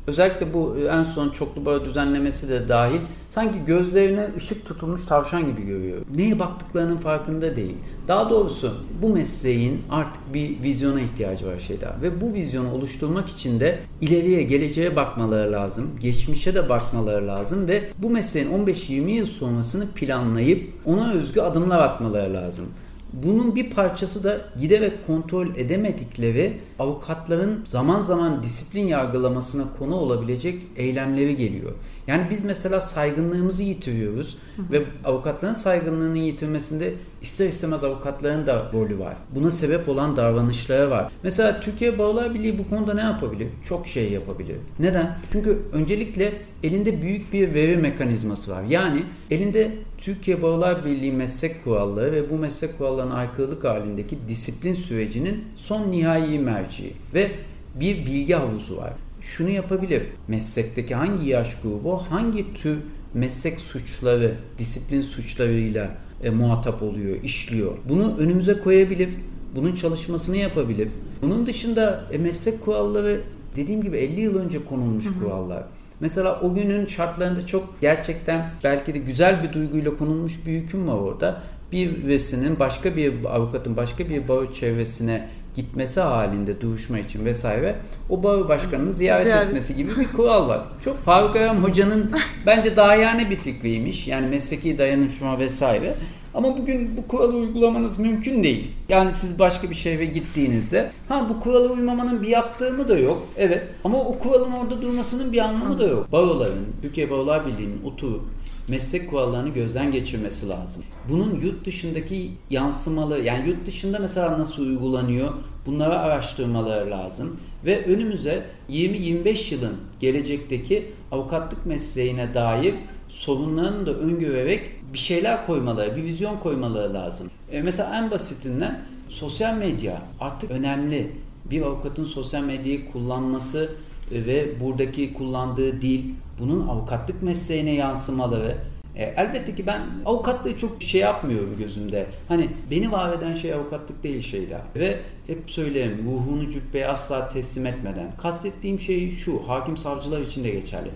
Özellikle 0.06 0.54
bu 0.54 0.76
en 0.90 1.02
son 1.02 1.30
çoklu 1.30 1.66
bağ 1.66 1.84
düzenlemesi 1.84 2.48
de 2.48 2.68
dahil 2.68 3.00
sanki 3.28 3.64
gözlerine 3.66 4.28
ışık 4.36 4.66
tutulmuş 4.66 5.04
tavşan 5.04 5.46
gibi 5.46 5.62
görüyor. 5.66 5.98
Neye 6.16 6.38
baktıklarının 6.38 6.96
farkında 6.96 7.56
değil. 7.56 7.74
Daha 8.08 8.30
doğrusu 8.30 8.74
bu 9.02 9.08
mesleğin 9.08 9.82
artık 9.90 10.34
bir 10.34 10.62
vizyona 10.62 11.00
ihtiyacı 11.00 11.46
var 11.46 11.58
şeyda 11.58 11.96
ve 12.02 12.20
bu 12.20 12.34
vizyonu 12.34 12.72
oluşturmak 12.72 13.28
için 13.28 13.60
de 13.60 13.78
ileriye, 14.00 14.42
geleceğe 14.42 14.96
bakmaları 14.96 15.52
lazım. 15.52 15.90
Geçmişe 16.00 16.54
de 16.54 16.68
bakmaları 16.68 17.26
lazım 17.26 17.68
ve 17.68 17.90
bu 17.98 18.10
mesleğin 18.10 18.66
15-20 18.66 19.10
yıl 19.10 19.26
sonrasını 19.26 19.86
planlayıp 19.86 20.72
ona 20.86 21.12
özgü 21.12 21.40
adımlar 21.40 21.80
atmaları 21.80 22.34
lazım. 22.34 22.66
Bunun 23.12 23.56
bir 23.56 23.70
parçası 23.70 24.24
da 24.24 24.40
giderek 24.58 25.06
kontrol 25.06 25.48
edemedikleri 25.56 26.60
avukatların 26.78 27.64
zaman 27.64 28.02
zaman 28.02 28.42
disiplin 28.42 28.86
yargılamasına 28.86 29.64
konu 29.78 29.94
olabilecek 29.94 30.62
eylemleri 30.76 31.36
geliyor. 31.36 31.72
Yani 32.06 32.26
biz 32.30 32.44
mesela 32.44 32.80
saygınlığımızı 32.80 33.62
yitiriyoruz 33.62 34.36
hı 34.56 34.62
hı. 34.62 34.72
ve 34.72 34.84
avukatların 35.04 35.54
saygınlığını 35.54 36.18
yitirmesinde 36.18 36.94
ister 37.22 37.48
istemez 37.48 37.84
avukatların 37.84 38.46
da 38.46 38.70
rolü 38.72 38.98
var. 38.98 39.14
Buna 39.34 39.50
sebep 39.50 39.88
olan 39.88 40.16
davranışları 40.16 40.90
var. 40.90 41.12
Mesela 41.22 41.60
Türkiye 41.60 41.98
Barolar 41.98 42.34
Birliği 42.34 42.58
bu 42.58 42.68
konuda 42.68 42.94
ne 42.94 43.00
yapabilir? 43.00 43.48
Çok 43.68 43.86
şey 43.86 44.12
yapabilir. 44.12 44.56
Neden? 44.78 45.18
Çünkü 45.32 45.58
öncelikle 45.72 46.32
elinde 46.62 47.02
büyük 47.02 47.32
bir 47.32 47.54
veri 47.54 47.76
mekanizması 47.76 48.50
var. 48.50 48.62
Yani 48.62 49.02
elinde 49.30 49.70
Türkiye 49.98 50.42
Barolar 50.42 50.84
Birliği 50.84 51.12
meslek 51.12 51.64
kuralları 51.64 52.12
ve 52.12 52.30
bu 52.30 52.38
meslek 52.38 52.78
kurallarına 52.78 53.14
aykırılık 53.14 53.64
halindeki 53.64 54.28
disiplin 54.28 54.72
sürecinin 54.72 55.44
son 55.56 55.90
nihai 55.90 56.38
merci 56.38 56.92
ve 57.14 57.30
bir 57.74 58.06
bilgi 58.06 58.34
havuzu 58.34 58.76
var 58.76 58.92
şunu 59.22 59.50
yapabilir. 59.50 60.02
Meslekteki 60.28 60.94
hangi 60.94 61.28
yaş 61.28 61.60
grubu, 61.62 62.02
hangi 62.10 62.54
tür 62.54 62.78
meslek 63.14 63.60
suçları, 63.60 64.34
disiplin 64.58 65.02
suçlarıyla 65.02 65.96
e, 66.22 66.30
muhatap 66.30 66.82
oluyor, 66.82 67.22
işliyor. 67.22 67.72
Bunu 67.88 68.16
önümüze 68.18 68.60
koyabilir. 68.60 69.08
Bunun 69.56 69.74
çalışmasını 69.74 70.36
yapabilir. 70.36 70.88
Bunun 71.22 71.46
dışında 71.46 72.04
e, 72.12 72.18
meslek 72.18 72.64
kuralları 72.64 73.20
dediğim 73.56 73.82
gibi 73.82 73.96
50 73.96 74.20
yıl 74.20 74.38
önce 74.38 74.64
konulmuş 74.64 75.06
hı 75.06 75.10
hı. 75.10 75.18
kurallar. 75.18 75.64
Mesela 76.00 76.40
o 76.40 76.54
günün 76.54 76.86
şartlarında 76.86 77.46
çok 77.46 77.80
gerçekten 77.80 78.50
belki 78.64 78.94
de 78.94 78.98
güzel 78.98 79.42
bir 79.42 79.52
duyguyla 79.52 79.96
konulmuş 79.96 80.46
bir 80.46 80.52
hüküm 80.52 80.88
var 80.88 80.94
orada. 80.94 81.42
bir 81.72 82.06
vesinin 82.06 82.58
başka 82.58 82.96
bir 82.96 83.24
avukatın 83.24 83.76
başka 83.76 84.08
bir 84.08 84.28
baro 84.28 84.52
çevresine 84.52 85.28
gitmesi 85.54 86.00
halinde 86.00 86.60
duruşma 86.60 86.98
için 86.98 87.24
vesaire 87.24 87.76
o 88.10 88.22
baro 88.22 88.48
başkanını 88.48 88.92
ziyaret, 88.92 89.24
ziyaret. 89.24 89.48
etmesi 89.48 89.76
gibi 89.76 89.96
bir 89.96 90.12
kural 90.12 90.48
var. 90.48 90.62
Çok 90.84 91.04
Faruk 91.04 91.36
Aram 91.36 91.64
Hoca'nın 91.64 92.10
bence 92.46 92.76
dahiyane 92.76 93.30
bir 93.30 93.36
fikriymiş. 93.36 94.08
Yani 94.08 94.26
mesleki 94.26 94.78
dayanışma 94.78 95.38
vesaire. 95.38 95.94
Ama 96.34 96.58
bugün 96.58 96.96
bu 96.96 97.08
kuralı 97.08 97.36
uygulamanız 97.36 97.98
mümkün 97.98 98.44
değil. 98.44 98.70
Yani 98.88 99.10
siz 99.14 99.38
başka 99.38 99.70
bir 99.70 99.74
şehre 99.74 100.04
gittiğinizde 100.04 100.90
ha 101.08 101.26
bu 101.28 101.40
kuralı 101.40 101.72
uymamanın 101.72 102.22
bir 102.22 102.28
yaptığı 102.28 102.88
da 102.88 102.98
yok. 102.98 103.26
Evet. 103.36 103.62
Ama 103.84 103.98
o 103.98 104.18
kuralın 104.18 104.52
orada 104.52 104.82
durmasının 104.82 105.32
bir 105.32 105.38
anlamı 105.38 105.78
da 105.78 105.86
yok. 105.86 106.12
Baroların, 106.12 106.66
Türkiye 106.82 107.10
Barolar 107.10 107.46
Birliği'nin 107.46 107.82
oturup 107.84 108.22
meslek 108.68 109.10
kurallarını 109.10 109.48
gözden 109.48 109.92
geçirmesi 109.92 110.48
lazım. 110.48 110.84
Bunun 111.08 111.40
yurt 111.40 111.64
dışındaki 111.64 112.30
yansımalı 112.50 113.20
yani 113.20 113.48
yurt 113.48 113.66
dışında 113.66 113.98
mesela 113.98 114.38
nasıl 114.38 114.62
uygulanıyor 114.62 115.32
bunları 115.66 115.98
araştırmaları 115.98 116.90
lazım. 116.90 117.40
Ve 117.64 117.84
önümüze 117.84 118.46
20-25 118.70 119.54
yılın 119.54 119.76
gelecekteki 120.00 120.92
avukatlık 121.12 121.66
mesleğine 121.66 122.34
dair 122.34 122.74
sorunlarını 123.08 123.86
da 123.86 123.94
öngörerek 123.94 124.70
bir 124.92 124.98
şeyler 124.98 125.46
koymaları, 125.46 125.96
bir 125.96 126.04
vizyon 126.04 126.36
koymaları 126.38 126.94
lazım. 126.94 127.30
E 127.52 127.62
mesela 127.62 127.98
en 127.98 128.10
basitinden 128.10 128.80
sosyal 129.08 129.54
medya 129.54 130.02
artık 130.20 130.50
önemli. 130.50 131.12
Bir 131.50 131.62
avukatın 131.62 132.04
sosyal 132.04 132.42
medyayı 132.42 132.92
kullanması 132.92 133.72
ve 134.10 134.60
buradaki 134.60 135.14
kullandığı 135.14 135.82
dil 135.82 136.04
bunun 136.38 136.68
avukatlık 136.68 137.22
mesleğine 137.22 137.74
yansımaları 137.74 138.58
e, 138.96 139.14
elbette 139.16 139.54
ki 139.54 139.66
ben 139.66 139.82
avukatlığı 140.06 140.56
çok 140.56 140.82
şey 140.82 141.00
yapmıyorum 141.00 141.56
gözümde. 141.58 142.06
Hani 142.28 142.48
beni 142.70 142.92
var 142.92 143.18
eden 143.18 143.34
şey 143.34 143.54
avukatlık 143.54 144.02
değil 144.02 144.20
şeyler. 144.20 144.60
Ve 144.76 145.00
hep 145.26 145.38
söylerim 145.50 146.04
ruhunu 146.06 146.50
cübbeye 146.50 146.88
asla 146.88 147.28
teslim 147.28 147.66
etmeden. 147.66 148.16
Kastettiğim 148.18 148.80
şey 148.80 149.12
şu 149.12 149.48
hakim 149.48 149.76
savcılar 149.76 150.20
için 150.20 150.44
de 150.44 150.50
geçerli. 150.50 150.88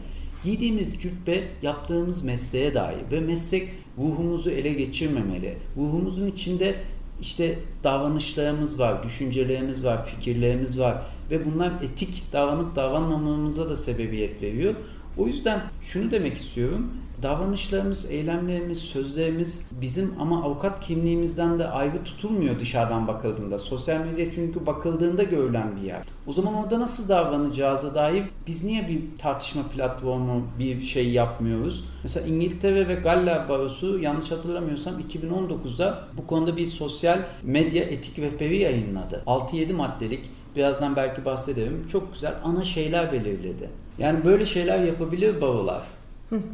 Giydiğimiz 0.44 0.98
cübbe 0.98 1.44
yaptığımız 1.62 2.24
mesleğe 2.24 2.74
dair 2.74 2.98
ve 3.12 3.20
meslek 3.20 3.68
ruhumuzu 3.98 4.50
ele 4.50 4.72
geçirmemeli. 4.72 5.56
Ruhumuzun 5.76 6.26
içinde 6.26 6.74
işte 7.20 7.58
davranışlarımız 7.84 8.80
var, 8.80 9.02
düşüncelerimiz 9.02 9.84
var, 9.84 10.04
fikirlerimiz 10.04 10.80
var 10.80 11.02
ve 11.30 11.44
bunlar 11.44 11.72
etik 11.82 12.22
davranıp 12.32 12.76
davranmamamıza 12.76 13.68
da 13.68 13.76
sebebiyet 13.76 14.42
veriyor. 14.42 14.74
O 15.18 15.26
yüzden 15.26 15.62
şunu 15.82 16.10
demek 16.10 16.36
istiyorum. 16.36 16.90
Davranışlarımız, 17.22 18.10
eylemlerimiz, 18.10 18.78
sözlerimiz 18.78 19.68
bizim 19.80 20.14
ama 20.20 20.44
avukat 20.44 20.80
kimliğimizden 20.80 21.58
de 21.58 21.68
ayrı 21.68 22.04
tutulmuyor 22.04 22.60
dışarıdan 22.60 23.08
bakıldığında. 23.08 23.58
Sosyal 23.58 24.00
medya 24.00 24.30
çünkü 24.30 24.66
bakıldığında 24.66 25.22
görülen 25.22 25.76
bir 25.76 25.82
yer. 25.82 26.02
O 26.26 26.32
zaman 26.32 26.54
orada 26.54 26.80
nasıl 26.80 27.08
davranacağıza 27.08 27.94
dair 27.94 28.24
biz 28.46 28.64
niye 28.64 28.88
bir 28.88 29.18
tartışma 29.18 29.62
platformu 29.62 30.46
bir 30.58 30.82
şey 30.82 31.10
yapmıyoruz? 31.10 31.84
Mesela 32.02 32.26
İngiltere 32.26 32.88
ve 32.88 32.94
Galler 32.94 33.48
Barosu 33.48 33.98
yanlış 33.98 34.30
hatırlamıyorsam 34.30 35.00
2019'da 35.00 36.08
bu 36.16 36.26
konuda 36.26 36.56
bir 36.56 36.66
sosyal 36.66 37.18
medya 37.42 37.84
etik 37.84 38.18
rehberi 38.18 38.56
yayınladı. 38.58 39.22
6-7 39.26 39.72
maddelik 39.72 40.30
birazdan 40.56 40.96
belki 40.96 41.24
bahsederim. 41.24 41.86
Çok 41.92 42.12
güzel 42.12 42.34
ana 42.44 42.64
şeyler 42.64 43.12
belirledi. 43.12 43.70
Yani 43.98 44.24
böyle 44.24 44.46
şeyler 44.46 44.78
yapabilir 44.78 45.40
barolar. 45.40 45.84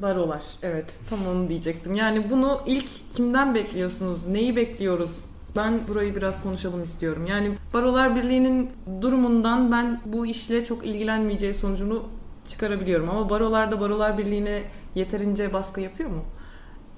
Barolar 0.03 0.43
evet 0.63 0.95
tam 1.11 1.19
onu 1.27 1.51
diyecektim. 1.51 1.95
Yani 1.95 2.31
bunu 2.31 2.61
ilk 2.67 2.89
kimden 3.17 3.55
bekliyorsunuz? 3.55 4.27
Neyi 4.27 4.57
bekliyoruz? 4.57 5.11
Ben 5.57 5.89
burayı 5.89 6.17
biraz 6.17 6.43
konuşalım 6.43 6.83
istiyorum. 6.83 7.27
Yani 7.29 7.53
Barolar 7.75 8.17
Birliği'nin 8.17 8.71
durumundan 9.01 9.73
ben 9.73 10.01
bu 10.05 10.27
işle 10.27 10.65
çok 10.65 10.87
ilgilenmeyeceği 10.87 11.55
sonucunu 11.55 12.03
çıkarabiliyorum. 12.47 13.11
Ama 13.11 13.31
barolar 13.31 13.71
da 13.71 13.81
Barolar 13.81 14.19
Birliği'ne 14.19 14.63
yeterince 14.95 15.53
baskı 15.53 15.81
yapıyor 15.81 16.11
mu? 16.11 16.25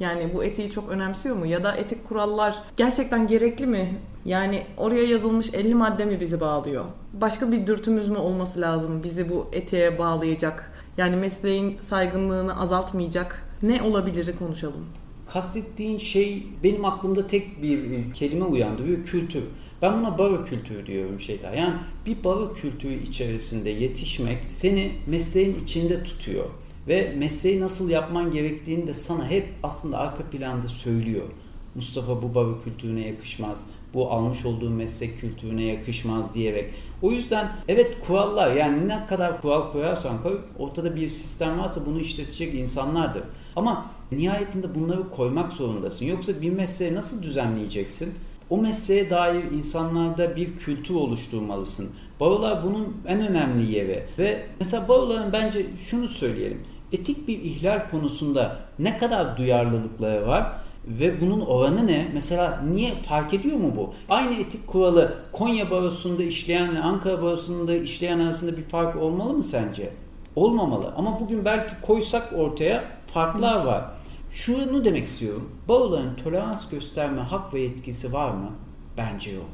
Yani 0.00 0.34
bu 0.34 0.44
etiği 0.44 0.70
çok 0.70 0.90
önemsiyor 0.90 1.36
mu? 1.36 1.46
Ya 1.46 1.64
da 1.64 1.72
etik 1.76 2.08
kurallar 2.08 2.62
gerçekten 2.76 3.26
gerekli 3.26 3.66
mi? 3.66 3.88
Yani 4.24 4.62
oraya 4.76 5.04
yazılmış 5.04 5.54
50 5.54 5.74
madde 5.74 6.04
mi 6.04 6.20
bizi 6.20 6.40
bağlıyor? 6.40 6.84
Başka 7.12 7.52
bir 7.52 7.66
dürtümüz 7.66 8.08
mü 8.08 8.16
olması 8.16 8.60
lazım 8.60 9.02
bizi 9.02 9.28
bu 9.28 9.48
etiğe 9.52 9.98
bağlayacak? 9.98 10.72
Yani 10.96 11.16
mesleğin 11.16 11.78
saygınlığını 11.80 12.60
azaltmayacak 12.60 13.48
ne 13.62 13.82
olabilir 13.82 14.36
konuşalım. 14.38 14.86
Kastettiğin 15.32 15.98
şey 15.98 16.46
benim 16.62 16.84
aklımda 16.84 17.26
tek 17.26 17.62
bir 17.62 18.12
kelime 18.12 18.44
uyandırıyor 18.44 19.04
kültür. 19.04 19.42
Ben 19.82 19.98
buna 20.00 20.18
baro 20.18 20.44
kültürü 20.44 20.86
diyorum 20.86 21.20
şeyler. 21.20 21.52
Yani 21.52 21.74
bir 22.06 22.24
baro 22.24 22.52
kültürü 22.52 23.02
içerisinde 23.02 23.70
yetişmek 23.70 24.38
seni 24.46 24.92
mesleğin 25.06 25.60
içinde 25.62 26.04
tutuyor. 26.04 26.44
Ve 26.88 27.14
mesleği 27.18 27.60
nasıl 27.60 27.90
yapman 27.90 28.30
gerektiğini 28.30 28.86
de 28.86 28.94
sana 28.94 29.30
hep 29.30 29.48
aslında 29.62 29.98
arka 29.98 30.22
planda 30.22 30.66
söylüyor. 30.66 31.24
Mustafa 31.74 32.22
bu 32.22 32.34
baro 32.34 32.62
kültürüne 32.62 33.06
yakışmaz 33.06 33.66
bu 33.94 34.10
almış 34.10 34.44
olduğu 34.44 34.70
meslek 34.70 35.20
kültürüne 35.20 35.64
yakışmaz 35.64 36.34
diyerek. 36.34 36.70
O 37.02 37.10
yüzden 37.10 37.52
evet 37.68 37.96
kurallar 38.06 38.52
yani 38.52 38.88
ne 38.88 39.06
kadar 39.06 39.40
kural 39.40 39.72
koyarsan 39.72 40.22
koy 40.22 40.40
ortada 40.58 40.96
bir 40.96 41.08
sistem 41.08 41.58
varsa 41.58 41.86
bunu 41.86 42.00
işletecek 42.00 42.54
insanlardır. 42.54 43.22
Ama 43.56 43.86
nihayetinde 44.12 44.74
bunları 44.74 45.10
koymak 45.10 45.52
zorundasın. 45.52 46.06
Yoksa 46.06 46.42
bir 46.42 46.50
mesleği 46.50 46.94
nasıl 46.94 47.22
düzenleyeceksin? 47.22 48.14
O 48.50 48.58
mesleğe 48.58 49.10
dair 49.10 49.44
insanlarda 49.52 50.36
bir 50.36 50.56
kültür 50.56 50.94
oluşturmalısın. 50.94 51.90
Barolar 52.20 52.64
bunun 52.64 52.96
en 53.06 53.20
önemli 53.20 53.72
yeri. 53.72 54.06
Ve 54.18 54.46
mesela 54.60 54.88
baroların 54.88 55.32
bence 55.32 55.66
şunu 55.84 56.08
söyleyelim. 56.08 56.60
Etik 56.94 57.28
bir 57.28 57.40
ihlal 57.42 57.90
konusunda 57.90 58.56
ne 58.78 58.98
kadar 58.98 59.36
duyarlılıkları 59.36 60.26
var? 60.26 60.52
Ve 60.86 61.20
bunun 61.20 61.40
oranı 61.40 61.86
ne? 61.86 62.08
Mesela 62.14 62.60
niye 62.72 62.94
fark 62.94 63.34
ediyor 63.34 63.56
mu 63.56 63.72
bu? 63.76 63.94
Aynı 64.08 64.34
etik 64.34 64.66
kuralı 64.66 65.14
Konya 65.32 65.70
Barosu'nda 65.70 66.22
işleyenle 66.22 66.80
Ankara 66.80 67.22
Barosu'nda 67.22 67.74
işleyen 67.74 68.20
arasında 68.20 68.56
bir 68.56 68.62
fark 68.62 68.96
olmalı 68.96 69.32
mı 69.32 69.42
sence? 69.42 69.92
Olmamalı. 70.36 70.92
Ama 70.96 71.20
bugün 71.20 71.44
belki 71.44 71.74
koysak 71.82 72.32
ortaya 72.36 72.84
farklar 73.06 73.64
var. 73.64 73.84
Şunu 74.30 74.84
demek 74.84 75.04
istiyorum. 75.04 75.50
Baroların 75.68 76.14
tolerans 76.24 76.70
gösterme 76.70 77.20
hak 77.20 77.54
ve 77.54 77.60
yetkisi 77.60 78.12
var 78.12 78.30
mı? 78.30 78.50
Bence 78.96 79.30
yok. 79.30 79.48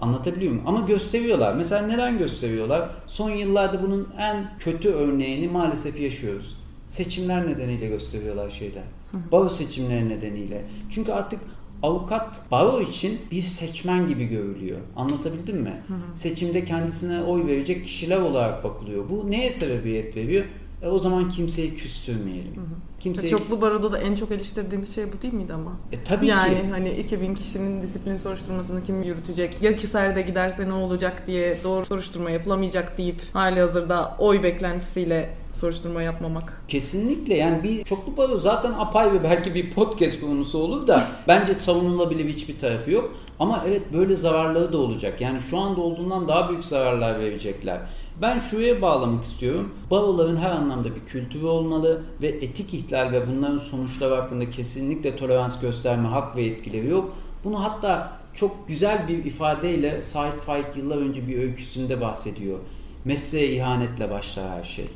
Anlatabiliyor 0.00 0.52
muyum? 0.52 0.66
Ama 0.68 0.80
gösteriyorlar. 0.80 1.54
Mesela 1.54 1.86
neden 1.86 2.18
gösteriyorlar? 2.18 2.88
Son 3.06 3.30
yıllarda 3.30 3.82
bunun 3.82 4.08
en 4.18 4.58
kötü 4.58 4.88
örneğini 4.88 5.48
maalesef 5.48 6.00
yaşıyoruz. 6.00 6.63
Seçimler 6.86 7.46
nedeniyle 7.46 7.86
gösteriyorlar 7.86 8.50
şeyden 8.50 8.84
Baro 9.32 9.48
seçimleri 9.48 10.08
nedeniyle. 10.08 10.64
Çünkü 10.90 11.12
artık 11.12 11.40
avukat 11.82 12.42
baro 12.50 12.80
için 12.80 13.20
bir 13.30 13.42
seçmen 13.42 14.06
gibi 14.06 14.24
görülüyor. 14.24 14.78
Anlatabildim 14.96 15.56
mi? 15.56 15.82
Hı 15.88 15.94
hı. 15.94 15.98
Seçimde 16.14 16.64
kendisine 16.64 17.22
oy 17.22 17.46
verecek 17.46 17.84
kişiler 17.84 18.20
olarak 18.20 18.64
bakılıyor. 18.64 19.08
Bu 19.08 19.30
neye 19.30 19.50
sebebiyet 19.50 20.16
veriyor? 20.16 20.44
E 20.84 20.88
o 20.88 20.98
zaman 20.98 21.28
kimseyi 21.28 21.74
küstürmeyelim. 21.74 22.56
Hı 22.56 22.60
hı. 22.60 23.00
Kimseyi... 23.00 23.30
Çoklu 23.30 23.60
baroda 23.60 23.92
da 23.92 23.98
en 23.98 24.14
çok 24.14 24.30
eleştirdiğimiz 24.30 24.94
şey 24.94 25.12
bu 25.12 25.22
değil 25.22 25.34
miydi 25.34 25.52
ama? 25.52 25.72
E 25.92 26.04
tabii 26.04 26.26
yani 26.26 26.50
ki. 26.50 26.56
Yani 26.56 26.70
hani 26.70 26.90
2000 26.90 27.34
kişinin 27.34 27.82
disiplin 27.82 28.16
soruşturmasını 28.16 28.82
kim 28.82 29.02
yürütecek? 29.02 29.62
Ya 29.62 29.76
küserde 29.76 30.22
giderse 30.22 30.68
ne 30.68 30.72
olacak 30.72 31.26
diye 31.26 31.60
doğru 31.64 31.84
soruşturma 31.84 32.30
yapılamayacak 32.30 32.98
deyip 32.98 33.22
hali 33.32 33.60
hazırda 33.60 34.16
oy 34.18 34.42
beklentisiyle 34.42 35.30
soruşturma 35.52 36.02
yapmamak. 36.02 36.62
Kesinlikle 36.68 37.34
yani 37.34 37.62
bir 37.62 37.84
çoklu 37.84 38.16
baro 38.16 38.38
zaten 38.38 38.72
apayrı 38.72 39.24
belki 39.24 39.54
bir 39.54 39.70
podcast 39.70 40.20
konusu 40.20 40.58
olur 40.58 40.86
da 40.86 41.04
bence 41.28 41.54
savunulabilir 41.54 42.28
hiçbir 42.28 42.58
tarafı 42.58 42.90
yok. 42.90 43.14
Ama 43.38 43.64
evet 43.68 43.82
böyle 43.92 44.16
zararları 44.16 44.72
da 44.72 44.78
olacak. 44.78 45.20
Yani 45.20 45.40
şu 45.40 45.58
anda 45.58 45.80
olduğundan 45.80 46.28
daha 46.28 46.48
büyük 46.48 46.64
zararlar 46.64 47.20
verecekler. 47.20 47.80
Ben 48.22 48.38
şuraya 48.38 48.82
bağlamak 48.82 49.24
istiyorum. 49.24 49.74
Baroların 49.90 50.36
her 50.36 50.50
anlamda 50.50 50.94
bir 50.94 51.00
kültürü 51.06 51.44
olmalı 51.44 52.02
ve 52.22 52.28
etik 52.28 52.74
ihlal 52.74 53.12
ve 53.12 53.26
bunların 53.26 53.58
sonuçları 53.58 54.14
hakkında 54.14 54.50
kesinlikle 54.50 55.16
tolerans 55.16 55.60
gösterme 55.60 56.08
hak 56.08 56.36
ve 56.36 56.46
etkileri 56.46 56.88
yok. 56.88 57.12
Bunu 57.44 57.64
hatta 57.64 58.20
çok 58.34 58.68
güzel 58.68 59.08
bir 59.08 59.24
ifadeyle 59.24 60.04
Said 60.04 60.38
Faik 60.38 60.76
yıllar 60.76 60.96
önce 60.96 61.28
bir 61.28 61.38
öyküsünde 61.38 62.00
bahsediyor. 62.00 62.58
Mesleğe 63.04 63.52
ihanetle 63.52 64.10
başlar 64.10 64.50
her 64.50 64.64
şey. 64.64 64.86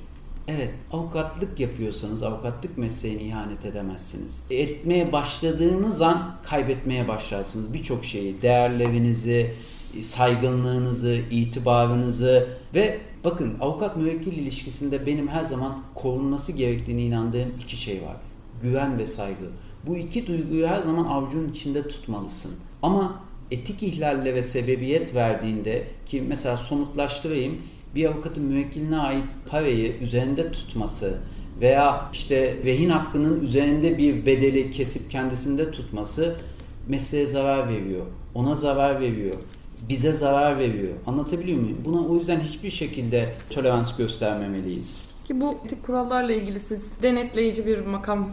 Evet, 0.49 0.71
avukatlık 0.93 1.61
yapıyorsanız 1.61 2.23
avukatlık 2.23 2.79
mesleğine 2.79 3.23
ihanet 3.23 3.65
edemezsiniz. 3.65 4.45
Etmeye 4.51 5.13
başladığınız 5.13 6.03
an 6.03 6.37
kaybetmeye 6.45 7.09
başlarsınız 7.09 7.75
birçok 7.75 8.05
şeyi, 8.05 8.43
değerlerinizi, 8.43 9.55
saygınlığınızı, 10.01 11.19
itibarınızı 11.31 12.49
ve 12.75 12.99
bakın 13.25 13.57
avukat 13.61 13.97
müvekkil 13.97 14.33
ilişkisinde 14.33 15.07
benim 15.07 15.29
her 15.29 15.43
zaman 15.43 15.83
korunması 15.95 16.53
gerektiğine 16.53 17.03
inandığım 17.03 17.53
iki 17.63 17.77
şey 17.77 18.03
var. 18.03 18.17
Güven 18.63 18.99
ve 18.99 19.07
saygı. 19.07 19.51
Bu 19.87 19.97
iki 19.97 20.27
duyguyu 20.27 20.67
her 20.67 20.81
zaman 20.81 21.05
avucunun 21.05 21.51
içinde 21.51 21.89
tutmalısın. 21.89 22.53
Ama 22.83 23.21
etik 23.51 23.83
ihlalle 23.83 24.35
ve 24.35 24.43
sebebiyet 24.43 25.15
verdiğinde 25.15 25.87
ki 26.07 26.25
mesela 26.29 26.57
somutlaştırayım 26.57 27.59
bir 27.95 28.05
avukatın 28.05 28.45
müvekkiline 28.45 28.99
ait 28.99 29.25
parayı 29.51 29.99
üzerinde 30.01 30.53
tutması 30.53 31.19
veya 31.61 32.11
işte 32.13 32.57
rehin 32.65 32.91
hakkının 32.91 33.41
üzerinde 33.41 33.99
bir 33.99 34.27
bedeli 34.27 34.71
kesip 34.71 35.11
kendisinde 35.11 35.71
tutması 35.71 36.37
mesleğe 36.89 37.27
zarar 37.27 37.69
veriyor. 37.69 38.07
Ona 38.35 38.55
zarar 38.55 39.01
veriyor. 39.01 39.37
Bize 39.89 40.13
zarar 40.13 40.59
veriyor. 40.59 40.93
Anlatabiliyor 41.07 41.59
muyum? 41.61 41.79
Buna 41.85 42.01
o 42.01 42.15
yüzden 42.15 42.41
hiçbir 42.41 42.71
şekilde 42.71 43.33
tolerans 43.51 43.97
göstermemeliyiz. 43.97 44.99
Ki 45.25 45.41
bu 45.41 45.61
etik 45.65 45.83
kurallarla 45.83 46.33
ilgili 46.33 46.61
siz 46.61 47.03
denetleyici 47.03 47.67
bir 47.67 47.87
makam 47.87 48.29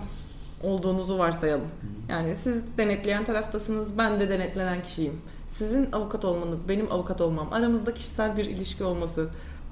olduğunuzu 0.64 1.18
varsayalım. 1.18 1.68
Yani 2.10 2.36
siz 2.36 2.64
denetleyen 2.78 3.26
taraftasınız, 3.26 3.98
ben 3.98 4.20
de 4.20 4.30
denetlenen 4.30 4.84
kişiyim. 4.84 5.22
Sizin 5.48 5.92
avukat 5.92 6.26
olmanız, 6.26 6.70
benim 6.70 6.92
avukat 6.92 7.22
olmam, 7.22 7.48
aramızda 7.52 7.94
kişisel 7.94 8.38
bir 8.38 8.46
ilişki 8.46 8.84
olması 8.84 9.30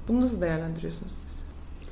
bunu 0.08 0.22
nasıl 0.22 0.42
değerlendiriyorsunuz 0.42 1.14
siz? 1.28 1.43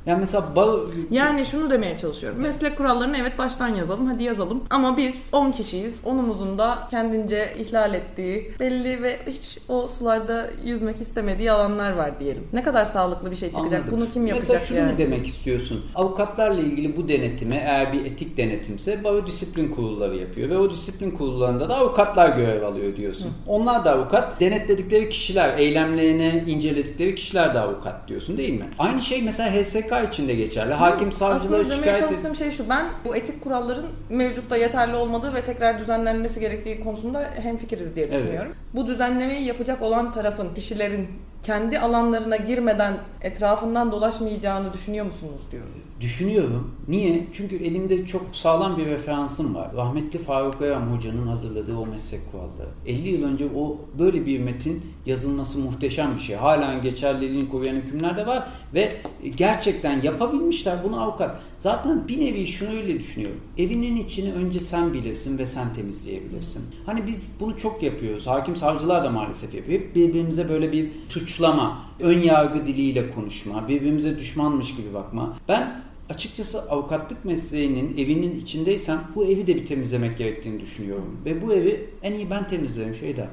Yani 0.05 0.19
mesela 0.19 0.55
bal... 0.55 0.79
Yani 1.11 1.45
şunu 1.45 1.69
demeye 1.69 1.97
çalışıyorum. 1.97 2.41
Meslek 2.41 2.77
kurallarını 2.77 3.17
evet 3.17 3.37
baştan 3.37 3.67
yazalım. 3.67 4.07
Hadi 4.07 4.23
yazalım. 4.23 4.63
Ama 4.69 4.97
biz 4.97 5.29
10 5.31 5.51
kişiyiz. 5.51 5.99
Onumuzun 6.05 6.57
da 6.57 6.87
kendince 6.91 7.55
ihlal 7.59 7.93
ettiği 7.93 8.53
belli 8.59 9.03
ve 9.03 9.19
hiç 9.27 9.57
o 9.69 9.87
sularda 9.87 10.47
yüzmek 10.65 11.01
istemediği 11.01 11.51
alanlar 11.51 11.91
var 11.91 12.19
diyelim. 12.19 12.47
Ne 12.53 12.63
kadar 12.63 12.85
sağlıklı 12.85 13.31
bir 13.31 13.35
şey 13.35 13.49
çıkacak? 13.49 13.81
Anladım. 13.81 13.97
Bunu 13.97 14.09
kim 14.09 14.27
yapacak 14.27 14.49
Mesela 14.49 14.65
şunu 14.65 14.77
yani? 14.77 14.97
demek 14.97 15.27
istiyorsun? 15.27 15.85
Avukatlarla 15.95 16.61
ilgili 16.61 16.97
bu 16.97 17.09
denetimi 17.09 17.55
eğer 17.55 17.93
bir 17.93 18.05
etik 18.05 18.37
denetimse 18.37 19.03
baro 19.03 19.27
disiplin 19.27 19.67
kurulları 19.75 20.17
yapıyor 20.17 20.49
ve 20.49 20.57
o 20.57 20.69
disiplin 20.69 21.11
kurullarında 21.11 21.69
da 21.69 21.77
avukatlar 21.77 22.37
görev 22.37 22.63
alıyor 22.63 22.95
diyorsun. 22.95 23.31
Onlar 23.47 23.85
da 23.85 23.91
avukat. 23.91 24.39
Denetledikleri 24.39 25.09
kişiler, 25.09 25.57
eylemlerini 25.57 26.43
inceledikleri 26.47 27.15
kişiler 27.15 27.53
de 27.53 27.59
avukat 27.59 28.07
diyorsun 28.07 28.37
değil 28.37 28.59
mi? 28.59 28.65
Aynı 28.79 29.01
şey 29.01 29.21
mesela 29.21 29.51
HSK 29.53 29.90
içinde 29.99 30.35
geçerli. 30.35 30.73
Hakim 30.73 31.11
savcıları 31.11 31.35
Aslında 31.61 31.63
demeye 31.69 31.75
şikayet 31.75 31.99
çalıştığım 31.99 32.35
şey 32.35 32.51
şu. 32.51 32.69
Ben 32.69 32.85
bu 33.05 33.15
etik 33.15 33.43
kuralların 33.43 33.85
mevcutta 34.09 34.57
yeterli 34.57 34.95
olmadığı 34.95 35.33
ve 35.33 35.41
tekrar 35.41 35.79
düzenlenmesi 35.79 36.39
gerektiği 36.39 36.79
konusunda 36.79 37.29
hemfikiriz 37.41 37.95
diye 37.95 38.05
Evet. 38.05 38.15
düşünüyorum. 38.19 38.55
Bu 38.75 38.87
düzenlemeyi 38.87 39.45
yapacak 39.45 39.81
olan 39.81 40.11
tarafın, 40.11 40.53
kişilerin 40.53 41.07
kendi 41.43 41.79
alanlarına 41.79 42.35
girmeden 42.35 42.97
etrafından 43.21 43.91
dolaşmayacağını 43.91 44.73
düşünüyor 44.73 45.05
musunuz 45.05 45.41
diyorum. 45.51 45.71
Düşünüyorum. 46.01 46.75
Niye? 46.87 47.27
Çünkü 47.33 47.55
elimde 47.55 48.05
çok 48.05 48.35
sağlam 48.35 48.77
bir 48.77 48.85
referansım 48.85 49.55
var. 49.55 49.75
Rahmetli 49.75 50.19
Faruk 50.19 50.61
Ayam 50.61 50.95
Hoca'nın 50.95 51.27
hazırladığı 51.27 51.77
o 51.77 51.85
meslek 51.85 52.31
kuralları. 52.31 52.69
50 52.85 53.09
yıl 53.09 53.23
önce 53.23 53.45
o 53.55 53.77
böyle 53.99 54.25
bir 54.25 54.39
metin 54.39 54.85
yazılması 55.05 55.59
muhteşem 55.59 56.15
bir 56.15 56.19
şey. 56.19 56.35
Halen 56.35 56.81
geçerliliğini 56.81 57.49
koruyan 57.49 57.75
hükümler 57.75 58.17
de 58.17 58.27
var 58.27 58.47
ve 58.73 58.93
gerçekten 59.35 60.01
yapabilmişler 60.01 60.77
bunu 60.83 61.03
avukat. 61.03 61.39
Zaten 61.61 62.07
bir 62.07 62.19
nevi 62.19 62.47
şunu 62.47 62.69
öyle 62.69 62.99
düşünüyorum. 62.99 63.41
Evinin 63.57 63.95
içini 63.95 64.33
önce 64.33 64.59
sen 64.59 64.93
bilirsin 64.93 65.37
ve 65.37 65.45
sen 65.45 65.73
temizleyebilirsin. 65.73 66.63
Hani 66.85 67.07
biz 67.07 67.35
bunu 67.39 67.57
çok 67.57 67.83
yapıyoruz. 67.83 68.27
Hakim 68.27 68.55
savcılar 68.55 69.03
da 69.03 69.09
maalesef 69.09 69.53
yapıyor. 69.53 69.79
Hep 69.79 69.95
birbirimize 69.95 70.49
böyle 70.49 70.71
bir 70.71 70.89
suçlama, 71.09 71.85
ön 71.99 72.19
yargı 72.19 72.67
diliyle 72.67 73.11
konuşma, 73.11 73.67
birbirimize 73.67 74.19
düşmanmış 74.19 74.75
gibi 74.75 74.93
bakma. 74.93 75.37
Ben 75.47 75.81
açıkçası 76.09 76.61
avukatlık 76.71 77.25
mesleğinin 77.25 77.97
evinin 77.97 78.39
içindeysem 78.39 79.01
bu 79.15 79.25
evi 79.25 79.47
de 79.47 79.55
bir 79.55 79.65
temizlemek 79.65 80.17
gerektiğini 80.17 80.59
düşünüyorum. 80.59 81.17
Ve 81.25 81.41
bu 81.41 81.53
evi 81.53 81.89
en 82.03 82.13
iyi 82.13 82.29
ben 82.29 82.47
temizlerim 82.47 82.95
şeyda. 82.95 83.27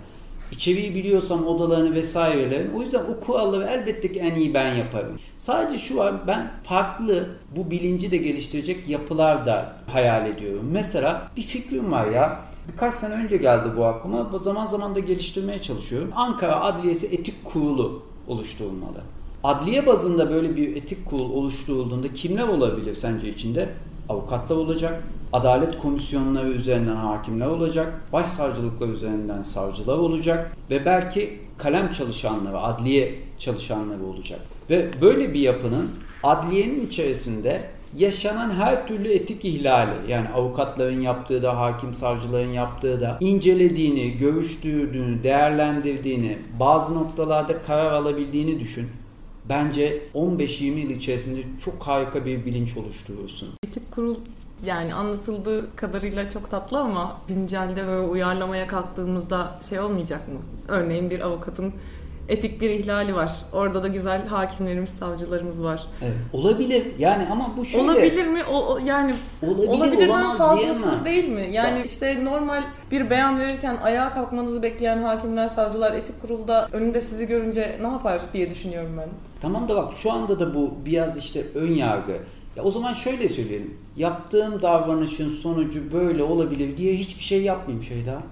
İçeriği 0.52 0.94
biliyorsam 0.94 1.46
odalarını 1.46 1.94
vesairelerini 1.94 2.76
o 2.76 2.82
yüzden 2.82 3.04
o 3.04 3.20
kuralları 3.20 3.64
elbette 3.64 4.12
ki 4.12 4.18
en 4.18 4.34
iyi 4.34 4.54
ben 4.54 4.74
yaparım. 4.74 5.18
Sadece 5.38 5.78
şu 5.78 5.96
var 5.96 6.14
ben 6.26 6.50
farklı 6.62 7.26
bu 7.56 7.70
bilinci 7.70 8.10
de 8.10 8.16
geliştirecek 8.16 8.88
yapılar 8.88 9.46
da 9.46 9.72
hayal 9.86 10.26
ediyorum. 10.26 10.68
Mesela 10.72 11.28
bir 11.36 11.42
fikrim 11.42 11.92
var 11.92 12.06
ya 12.06 12.40
birkaç 12.72 12.94
sene 12.94 13.14
önce 13.14 13.36
geldi 13.36 13.68
bu 13.76 13.84
aklıma 13.84 14.38
zaman 14.38 14.66
zaman 14.66 14.94
da 14.94 14.98
geliştirmeye 14.98 15.62
çalışıyorum. 15.62 16.10
Ankara 16.14 16.60
Adliyesi 16.60 17.06
Etik 17.06 17.44
Kurulu 17.44 18.02
oluşturulmalı. 18.28 18.98
Adliye 19.44 19.86
bazında 19.86 20.30
böyle 20.30 20.56
bir 20.56 20.76
etik 20.76 21.06
kurul 21.06 21.30
oluşturulduğunda 21.30 22.12
kimler 22.12 22.48
olabilir 22.48 22.94
sence 22.94 23.28
içinde? 23.28 23.68
Avukatlar 24.08 24.56
olacak, 24.56 25.02
adalet 25.32 25.78
komisyonları 25.78 26.48
üzerinden 26.48 26.96
hakimler 26.96 27.46
olacak, 27.46 28.12
başsavcılıklar 28.12 28.88
üzerinden 28.88 29.42
savcılar 29.42 29.98
olacak 29.98 30.52
ve 30.70 30.86
belki 30.86 31.38
kalem 31.58 31.90
çalışanları, 31.90 32.60
adliye 32.60 33.14
çalışanları 33.38 34.04
olacak. 34.04 34.40
Ve 34.70 34.90
böyle 35.02 35.34
bir 35.34 35.40
yapının 35.40 35.90
adliyenin 36.22 36.86
içerisinde 36.86 37.62
yaşanan 37.96 38.50
her 38.50 38.86
türlü 38.88 39.08
etik 39.08 39.44
ihlali 39.44 40.12
yani 40.12 40.28
avukatların 40.28 41.00
yaptığı 41.00 41.42
da 41.42 41.58
hakim 41.58 41.94
savcıların 41.94 42.52
yaptığı 42.52 43.00
da 43.00 43.18
incelediğini, 43.20 44.18
görüştürdüğünü, 44.18 45.24
değerlendirdiğini, 45.24 46.38
bazı 46.60 46.94
noktalarda 46.94 47.62
karar 47.62 47.92
alabildiğini 47.92 48.60
düşün. 48.60 48.88
Bence 49.48 50.02
15-20 50.14 50.64
yıl 50.64 50.90
içerisinde 50.90 51.40
çok 51.64 51.82
harika 51.82 52.26
bir 52.26 52.46
bilinç 52.46 52.76
oluşturursun. 52.76 53.48
Etik 53.66 53.92
kurul 53.92 54.16
yani 54.64 54.94
anlatıldığı 54.94 55.76
kadarıyla 55.76 56.28
çok 56.28 56.50
tatlı 56.50 56.78
ama 56.78 57.16
güncelde 57.28 57.86
böyle 57.86 58.00
uyarlamaya 58.08 58.66
kalktığımızda 58.66 59.50
şey 59.68 59.80
olmayacak 59.80 60.28
mı? 60.28 60.34
Örneğin 60.68 61.10
bir 61.10 61.20
avukatın 61.20 61.72
etik 62.28 62.60
bir 62.60 62.70
ihlali 62.70 63.16
var. 63.16 63.32
Orada 63.52 63.82
da 63.82 63.88
güzel 63.88 64.26
hakimlerimiz, 64.26 64.90
savcılarımız 64.90 65.64
var. 65.64 65.86
Evet. 66.02 66.14
Olabilir 66.32 66.86
yani 66.98 67.26
ama 67.32 67.50
bu 67.56 67.64
şöyle. 67.64 67.84
Olabilir 67.90 68.26
mi? 68.26 68.40
O, 68.52 68.72
o- 68.74 68.78
yani 68.84 69.14
Olabilir, 69.46 69.68
olabilirden 69.68 70.08
olamaz 70.08 70.38
fazlası 70.38 70.82
diyemem. 70.82 71.04
değil 71.04 71.28
mi? 71.28 71.48
Yani 71.52 71.78
Ya- 71.78 71.84
işte 71.84 72.24
normal 72.24 72.62
bir 72.90 73.10
beyan 73.10 73.38
verirken 73.38 73.76
ayağa 73.82 74.12
kalkmanızı 74.12 74.62
bekleyen 74.62 75.02
hakimler, 75.02 75.48
savcılar 75.48 75.92
etik 75.92 76.20
kurulda 76.22 76.68
önünde 76.72 77.00
sizi 77.00 77.26
görünce 77.26 77.78
ne 77.82 77.86
yapar 77.86 78.20
diye 78.32 78.50
düşünüyorum 78.50 78.94
ben. 78.98 79.08
Tamam 79.40 79.68
da 79.68 79.76
bak 79.76 79.92
şu 79.92 80.12
anda 80.12 80.40
da 80.40 80.54
bu 80.54 80.74
biraz 80.86 81.18
işte 81.18 81.42
ön 81.54 81.72
yargı. 81.72 82.16
Ya 82.58 82.64
o 82.64 82.70
zaman 82.70 82.94
şöyle 82.94 83.28
söyleyelim. 83.28 83.74
Yaptığım 83.96 84.62
davranışın 84.62 85.30
sonucu 85.30 85.92
böyle 85.92 86.22
olabilir 86.22 86.76
diye 86.76 86.96
hiçbir 86.96 87.22
şey 87.22 87.42
yapmayayım 87.42 87.82
Şeyda. 87.82 88.22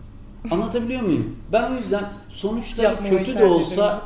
Anlatabiliyor 0.51 1.03
muyum? 1.03 1.37
Ben 1.53 1.73
o 1.73 1.77
yüzden 1.77 2.05
sonuçları 2.29 2.87
Yapmamayı 2.87 3.25
kötü 3.25 3.39
de 3.39 3.45
olsa 3.45 4.03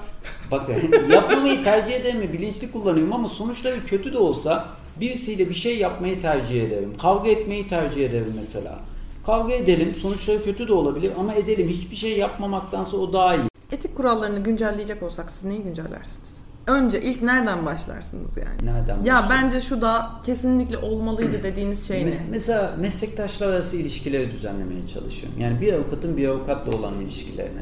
bakın 0.50 0.74
yapmamayı 1.10 1.64
tercih 1.64 1.94
ederim 1.94 2.18
mi 2.18 2.32
bilinçli 2.32 2.72
kullanıyorum 2.72 3.12
ama 3.12 3.28
sonuçları 3.28 3.84
kötü 3.84 4.12
de 4.12 4.18
olsa 4.18 4.68
birisiyle 4.96 5.48
bir 5.48 5.54
şey 5.54 5.78
yapmayı 5.78 6.20
tercih 6.20 6.64
ederim. 6.64 6.92
Kavga 7.02 7.28
etmeyi 7.28 7.68
tercih 7.68 8.06
ederim 8.06 8.32
mesela. 8.36 8.78
Kavga 9.26 9.52
edelim 9.52 9.94
sonuçları 10.02 10.44
kötü 10.44 10.68
de 10.68 10.72
olabilir 10.72 11.12
ama 11.18 11.34
edelim 11.34 11.68
hiçbir 11.68 11.96
şey 11.96 12.18
yapmamaktansa 12.18 12.96
o 12.96 13.12
daha 13.12 13.34
iyi. 13.36 13.42
Etik 13.72 13.96
kurallarını 13.96 14.38
güncelleyecek 14.38 15.02
olsak 15.02 15.30
siz 15.30 15.44
neyi 15.44 15.62
güncellersiniz? 15.62 16.39
Önce 16.66 17.02
ilk 17.02 17.22
nereden 17.22 17.66
başlarsınız 17.66 18.36
yani? 18.36 18.72
Nereden 18.74 18.94
Ya 18.96 18.98
başlayalım? 19.14 19.28
bence 19.30 19.60
şu 19.60 19.82
da 19.82 20.10
kesinlikle 20.26 20.78
olmalıydı 20.78 21.42
dediğiniz 21.42 21.88
şey 21.88 22.06
ne? 22.06 22.10
Me- 22.10 22.14
Mesela 22.30 22.74
meslektaşlar 22.80 23.48
arası 23.48 23.76
ilişkileri 23.76 24.32
düzenlemeye 24.32 24.86
çalışıyorum. 24.86 25.40
Yani 25.40 25.60
bir 25.60 25.72
avukatın 25.72 26.16
bir 26.16 26.28
avukatla 26.28 26.76
olan 26.76 27.00
ilişkilerini. 27.00 27.60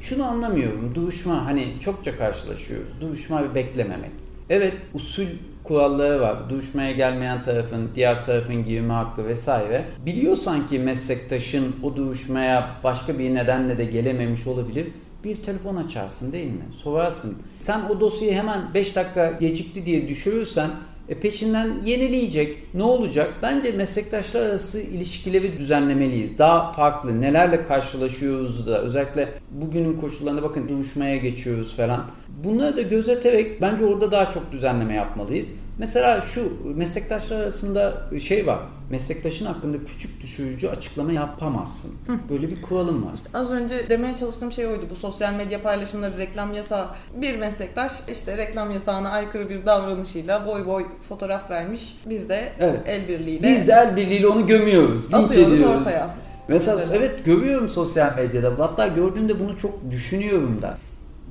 Şunu 0.00 0.24
anlamıyorum. 0.24 0.94
Duruşma 0.94 1.46
hani 1.46 1.68
çokça 1.80 2.16
karşılaşıyoruz. 2.18 3.00
Duruşma 3.00 3.44
bir 3.50 3.54
beklememek. 3.54 4.10
Evet 4.50 4.74
usul 4.94 5.26
kuralları 5.64 6.20
var. 6.20 6.50
Duruşmaya 6.50 6.92
gelmeyen 6.92 7.42
tarafın, 7.42 7.88
diğer 7.94 8.24
tarafın 8.24 8.64
girme 8.64 8.92
hakkı 8.94 9.24
vesaire. 9.26 9.84
Biliyorsan 10.06 10.66
ki 10.66 10.78
meslektaşın 10.78 11.76
o 11.82 11.96
duruşmaya 11.96 12.70
başka 12.84 13.18
bir 13.18 13.34
nedenle 13.34 13.78
de 13.78 13.84
gelememiş 13.84 14.46
olabilir. 14.46 14.86
Bir 15.26 15.36
telefon 15.36 15.76
açarsın 15.76 16.32
değil 16.32 16.50
mi? 16.50 16.64
Sorarsın. 16.82 17.38
Sen 17.58 17.80
o 17.90 18.00
dosyayı 18.00 18.34
hemen 18.34 18.74
5 18.74 18.96
dakika 18.96 19.30
gecikti 19.30 19.86
diye 19.86 20.08
düşürürsen 20.08 20.70
e 21.08 21.20
peşinden 21.20 21.80
yenileyecek. 21.84 22.74
Ne 22.74 22.82
olacak? 22.82 23.34
Bence 23.42 23.72
meslektaşlar 23.72 24.42
arası 24.42 24.80
ilişkileri 24.80 25.58
düzenlemeliyiz. 25.58 26.38
Daha 26.38 26.72
farklı. 26.72 27.20
Nelerle 27.20 27.64
karşılaşıyoruz 27.64 28.66
da 28.66 28.82
özellikle 28.82 29.28
bugünün 29.50 30.00
koşullarında 30.00 30.42
bakın 30.42 30.68
duruşmaya 30.68 31.16
geçiyoruz 31.16 31.76
falan. 31.76 32.04
Bunları 32.44 32.76
da 32.76 32.82
gözeterek 32.82 33.62
bence 33.62 33.84
orada 33.84 34.10
daha 34.10 34.30
çok 34.30 34.52
düzenleme 34.52 34.94
yapmalıyız. 34.94 35.54
Mesela 35.78 36.20
şu 36.20 36.52
meslektaşlar 36.74 37.40
arasında 37.40 38.02
şey 38.20 38.46
var. 38.46 38.58
Meslektaşın 38.90 39.46
hakkında 39.46 39.84
küçük 39.84 40.22
düşürücü 40.22 40.68
açıklama 40.68 41.12
yapamazsın. 41.12 41.92
Böyle 42.30 42.50
bir 42.50 42.62
kuralım 42.62 43.06
var. 43.06 43.10
İşte 43.14 43.28
az 43.34 43.50
önce 43.50 43.88
demeye 43.88 44.14
çalıştığım 44.14 44.52
şey 44.52 44.66
oydu. 44.66 44.86
Bu 44.90 44.96
sosyal 44.96 45.34
medya 45.34 45.62
paylaşımları, 45.62 46.18
reklam 46.18 46.54
yasağı. 46.54 46.86
Bir 47.14 47.38
meslektaş 47.38 47.92
işte 48.12 48.36
reklam 48.36 48.70
yasağına 48.70 49.10
aykırı 49.10 49.50
bir 49.50 49.66
davranışıyla 49.66 50.46
boy 50.46 50.66
boy 50.66 50.86
fotoğraf 51.08 51.50
vermiş. 51.50 51.96
Biz 52.06 52.28
de 52.28 52.52
evet. 52.60 52.80
el 52.86 53.08
birliğiyle 53.08 53.48
Biz 53.48 53.68
de 53.68 53.72
el 53.72 53.96
birliğiyle 53.96 54.26
onu 54.26 54.46
gömüyoruz. 54.46 55.14
Linç 55.14 55.30
ediyoruz. 55.30 55.80
ortaya. 55.80 56.10
Mesela 56.48 56.78
Mesela. 56.78 56.96
evet 56.96 57.24
görüyorum 57.24 57.68
sosyal 57.68 58.16
medyada. 58.16 58.52
Hatta 58.58 58.86
gördüğümde 58.86 59.40
bunu 59.40 59.58
çok 59.58 59.90
düşünüyorum 59.90 60.62
da 60.62 60.78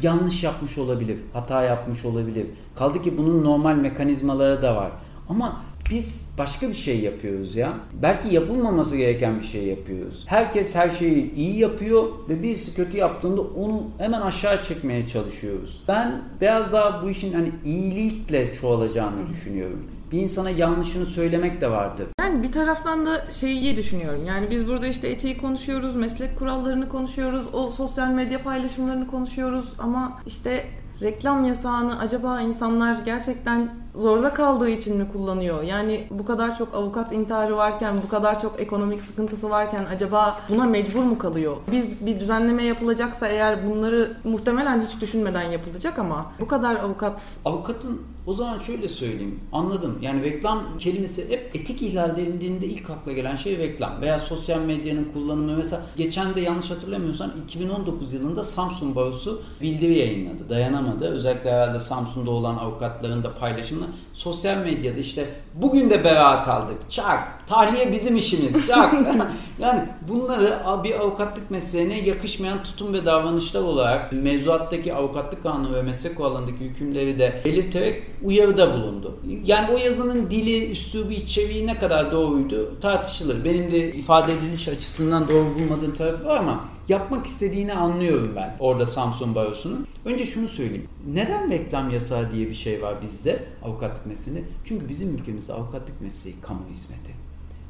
yanlış 0.01 0.43
yapmış 0.43 0.77
olabilir, 0.77 1.17
hata 1.34 1.63
yapmış 1.63 2.05
olabilir. 2.05 2.45
Kaldı 2.75 3.01
ki 3.01 3.17
bunun 3.17 3.43
normal 3.43 3.75
mekanizmaları 3.75 4.62
da 4.62 4.75
var. 4.75 4.91
Ama 5.29 5.62
biz 5.91 6.29
başka 6.38 6.69
bir 6.69 6.73
şey 6.73 6.99
yapıyoruz 6.99 7.55
ya. 7.55 7.73
Belki 8.01 8.36
yapılmaması 8.36 8.97
gereken 8.97 9.39
bir 9.39 9.45
şey 9.45 9.63
yapıyoruz. 9.63 10.25
Herkes 10.27 10.75
her 10.75 10.89
şeyi 10.89 11.34
iyi 11.34 11.60
yapıyor 11.60 12.03
ve 12.29 12.43
birisi 12.43 12.75
kötü 12.75 12.97
yaptığında 12.97 13.41
onu 13.41 13.84
hemen 13.97 14.21
aşağı 14.21 14.63
çekmeye 14.63 15.08
çalışıyoruz. 15.08 15.84
Ben 15.88 16.21
biraz 16.41 16.71
daha 16.71 17.03
bu 17.03 17.10
işin 17.10 17.34
hani 17.34 17.51
iyilikle 17.65 18.53
çoğalacağını 18.53 19.27
düşünüyorum 19.27 19.84
bir 20.12 20.21
insana 20.21 20.49
yanlışını 20.49 21.05
söylemek 21.05 21.62
de 21.62 21.71
vardır. 21.71 22.08
Bir 22.43 22.52
taraftan 22.52 23.06
da 23.06 23.32
şeyi 23.32 23.78
düşünüyorum. 23.78 24.26
Yani 24.26 24.52
biz 24.52 24.67
burada 24.67 24.88
işte 24.88 25.08
etiği 25.08 25.38
konuşuyoruz, 25.38 25.95
meslek 25.95 26.38
kurallarını 26.39 26.89
konuşuyoruz, 26.89 27.48
o 27.54 27.71
sosyal 27.71 28.08
medya 28.08 28.43
paylaşımlarını 28.43 29.08
konuşuyoruz 29.08 29.74
ama 29.80 30.19
işte 30.26 30.65
reklam 31.02 31.45
yasağını 31.45 32.00
acaba 32.00 32.41
insanlar 32.41 32.98
gerçekten 33.06 33.76
zorda 33.95 34.34
kaldığı 34.34 34.69
için 34.69 34.98
mi 34.98 35.08
kullanıyor? 35.12 35.63
Yani 35.63 36.08
bu 36.10 36.26
kadar 36.26 36.58
çok 36.58 36.76
avukat 36.76 37.12
intiharı 37.12 37.58
varken, 37.58 37.95
bu 38.06 38.10
kadar 38.10 38.39
çok 38.39 38.60
ekonomik 38.60 39.02
sıkıntısı 39.02 39.50
varken 39.50 39.86
acaba 39.93 40.39
buna 40.50 40.65
mecbur 40.65 41.04
mu 41.04 41.17
kalıyor? 41.17 41.58
Biz 41.71 42.06
bir 42.06 42.19
düzenleme 42.19 42.63
yapılacaksa 42.63 43.28
eğer 43.28 43.69
bunları 43.69 44.17
muhtemelen 44.24 44.82
hiç 44.82 45.02
düşünmeden 45.02 45.43
yapılacak 45.43 46.00
ama 46.00 46.32
bu 46.39 46.48
kadar 46.48 46.76
avukat... 46.76 47.21
Avukatın 47.45 48.02
o 48.28 48.34
zaman 48.34 48.60
şöyle 48.60 48.88
söyleyeyim. 48.88 49.40
Anladım. 49.52 50.00
Yani 50.02 50.24
reklam 50.24 50.78
kelimesi 50.78 51.30
hep 51.30 51.56
etik 51.56 51.82
ihlal 51.82 52.16
denildiğinde 52.16 52.66
ilk 52.66 52.90
akla 52.90 53.12
gelen 53.12 53.36
şey 53.36 53.58
reklam. 53.58 54.02
Veya 54.02 54.20
sosyal 54.20 54.60
medyanın 54.60 55.08
kullanımı. 55.14 55.58
Mesela 55.58 55.82
geçen 55.98 56.36
de 56.36 56.42
yanlış 56.42 56.72
hatırlamıyorsam 56.72 57.32
2019 57.44 58.14
yılında 58.14 58.44
Samsun 58.44 58.96
Barosu 58.96 59.42
bildiri 59.62 59.98
yayınladı. 59.98 60.50
Dayanamadı. 60.50 61.06
Özellikle 61.06 61.52
herhalde 61.52 61.80
Samsun'da 61.80 62.32
olan 62.32 62.56
avukatların 62.56 63.24
da 63.24 63.36
paylaşımını 63.36 63.86
sosyal 64.14 64.58
medyada 64.58 65.00
işte 65.00 65.26
bugün 65.54 65.90
de 65.90 66.04
beraat 66.04 66.48
aldık. 66.48 66.78
Çak. 66.90 67.48
Tahliye 67.48 67.92
bizim 67.92 68.18
işimiz. 68.18 68.68
Çak. 68.68 68.94
yani 69.60 69.84
bunları 70.08 70.60
bir 70.84 71.00
avukatlık 71.00 71.52
mesleğine 71.52 72.00
yakışmayan 72.00 72.64
tutum 72.64 72.94
ve 72.94 73.06
davranışlar 73.06 73.62
olarak 73.62 74.12
mevzuattaki 74.12 74.94
avukatlık 74.94 75.44
kanunu 75.44 75.76
ve 75.76 75.82
meslek 75.82 76.16
kurallarındaki 76.16 76.60
hükümleri 76.60 77.20
de 77.20 77.42
belirterek 77.46 78.04
uyarıda 78.23 78.73
bulundu. 78.73 79.19
Yani 79.45 79.67
o 79.73 79.78
yazının 79.78 80.32
dili, 80.32 80.71
üslubu, 80.71 81.12
içeriği 81.12 81.67
ne 81.67 81.80
kadar 81.80 82.12
doğruydu 82.12 82.80
tartışılır. 82.80 83.45
Benim 83.45 83.71
de 83.71 83.93
ifade 83.93 84.34
ediliş 84.34 84.67
açısından 84.67 85.28
doğru 85.28 85.45
bulmadığım 85.60 85.95
tarafı 85.95 86.25
var 86.25 86.38
ama 86.38 86.65
yapmak 86.88 87.25
istediğini 87.25 87.73
anlıyorum 87.73 88.32
ben 88.36 88.58
orada 88.60 88.86
Samsun 88.86 89.36
Barosu'nun. 89.36 89.88
Önce 90.06 90.25
şunu 90.25 90.47
söyleyeyim. 90.47 90.88
Neden 91.13 91.51
reklam 91.51 91.89
yasağı 91.89 92.32
diye 92.32 92.49
bir 92.49 92.54
şey 92.54 92.82
var 92.82 93.01
bizde 93.01 93.43
avukatlık 93.63 94.06
mesleğinde? 94.06 94.43
Çünkü 94.65 94.89
bizim 94.89 95.15
ülkemizde 95.15 95.54
avukatlık 95.54 96.01
mesleği 96.01 96.36
kamu 96.41 96.62
hizmeti. 96.73 97.12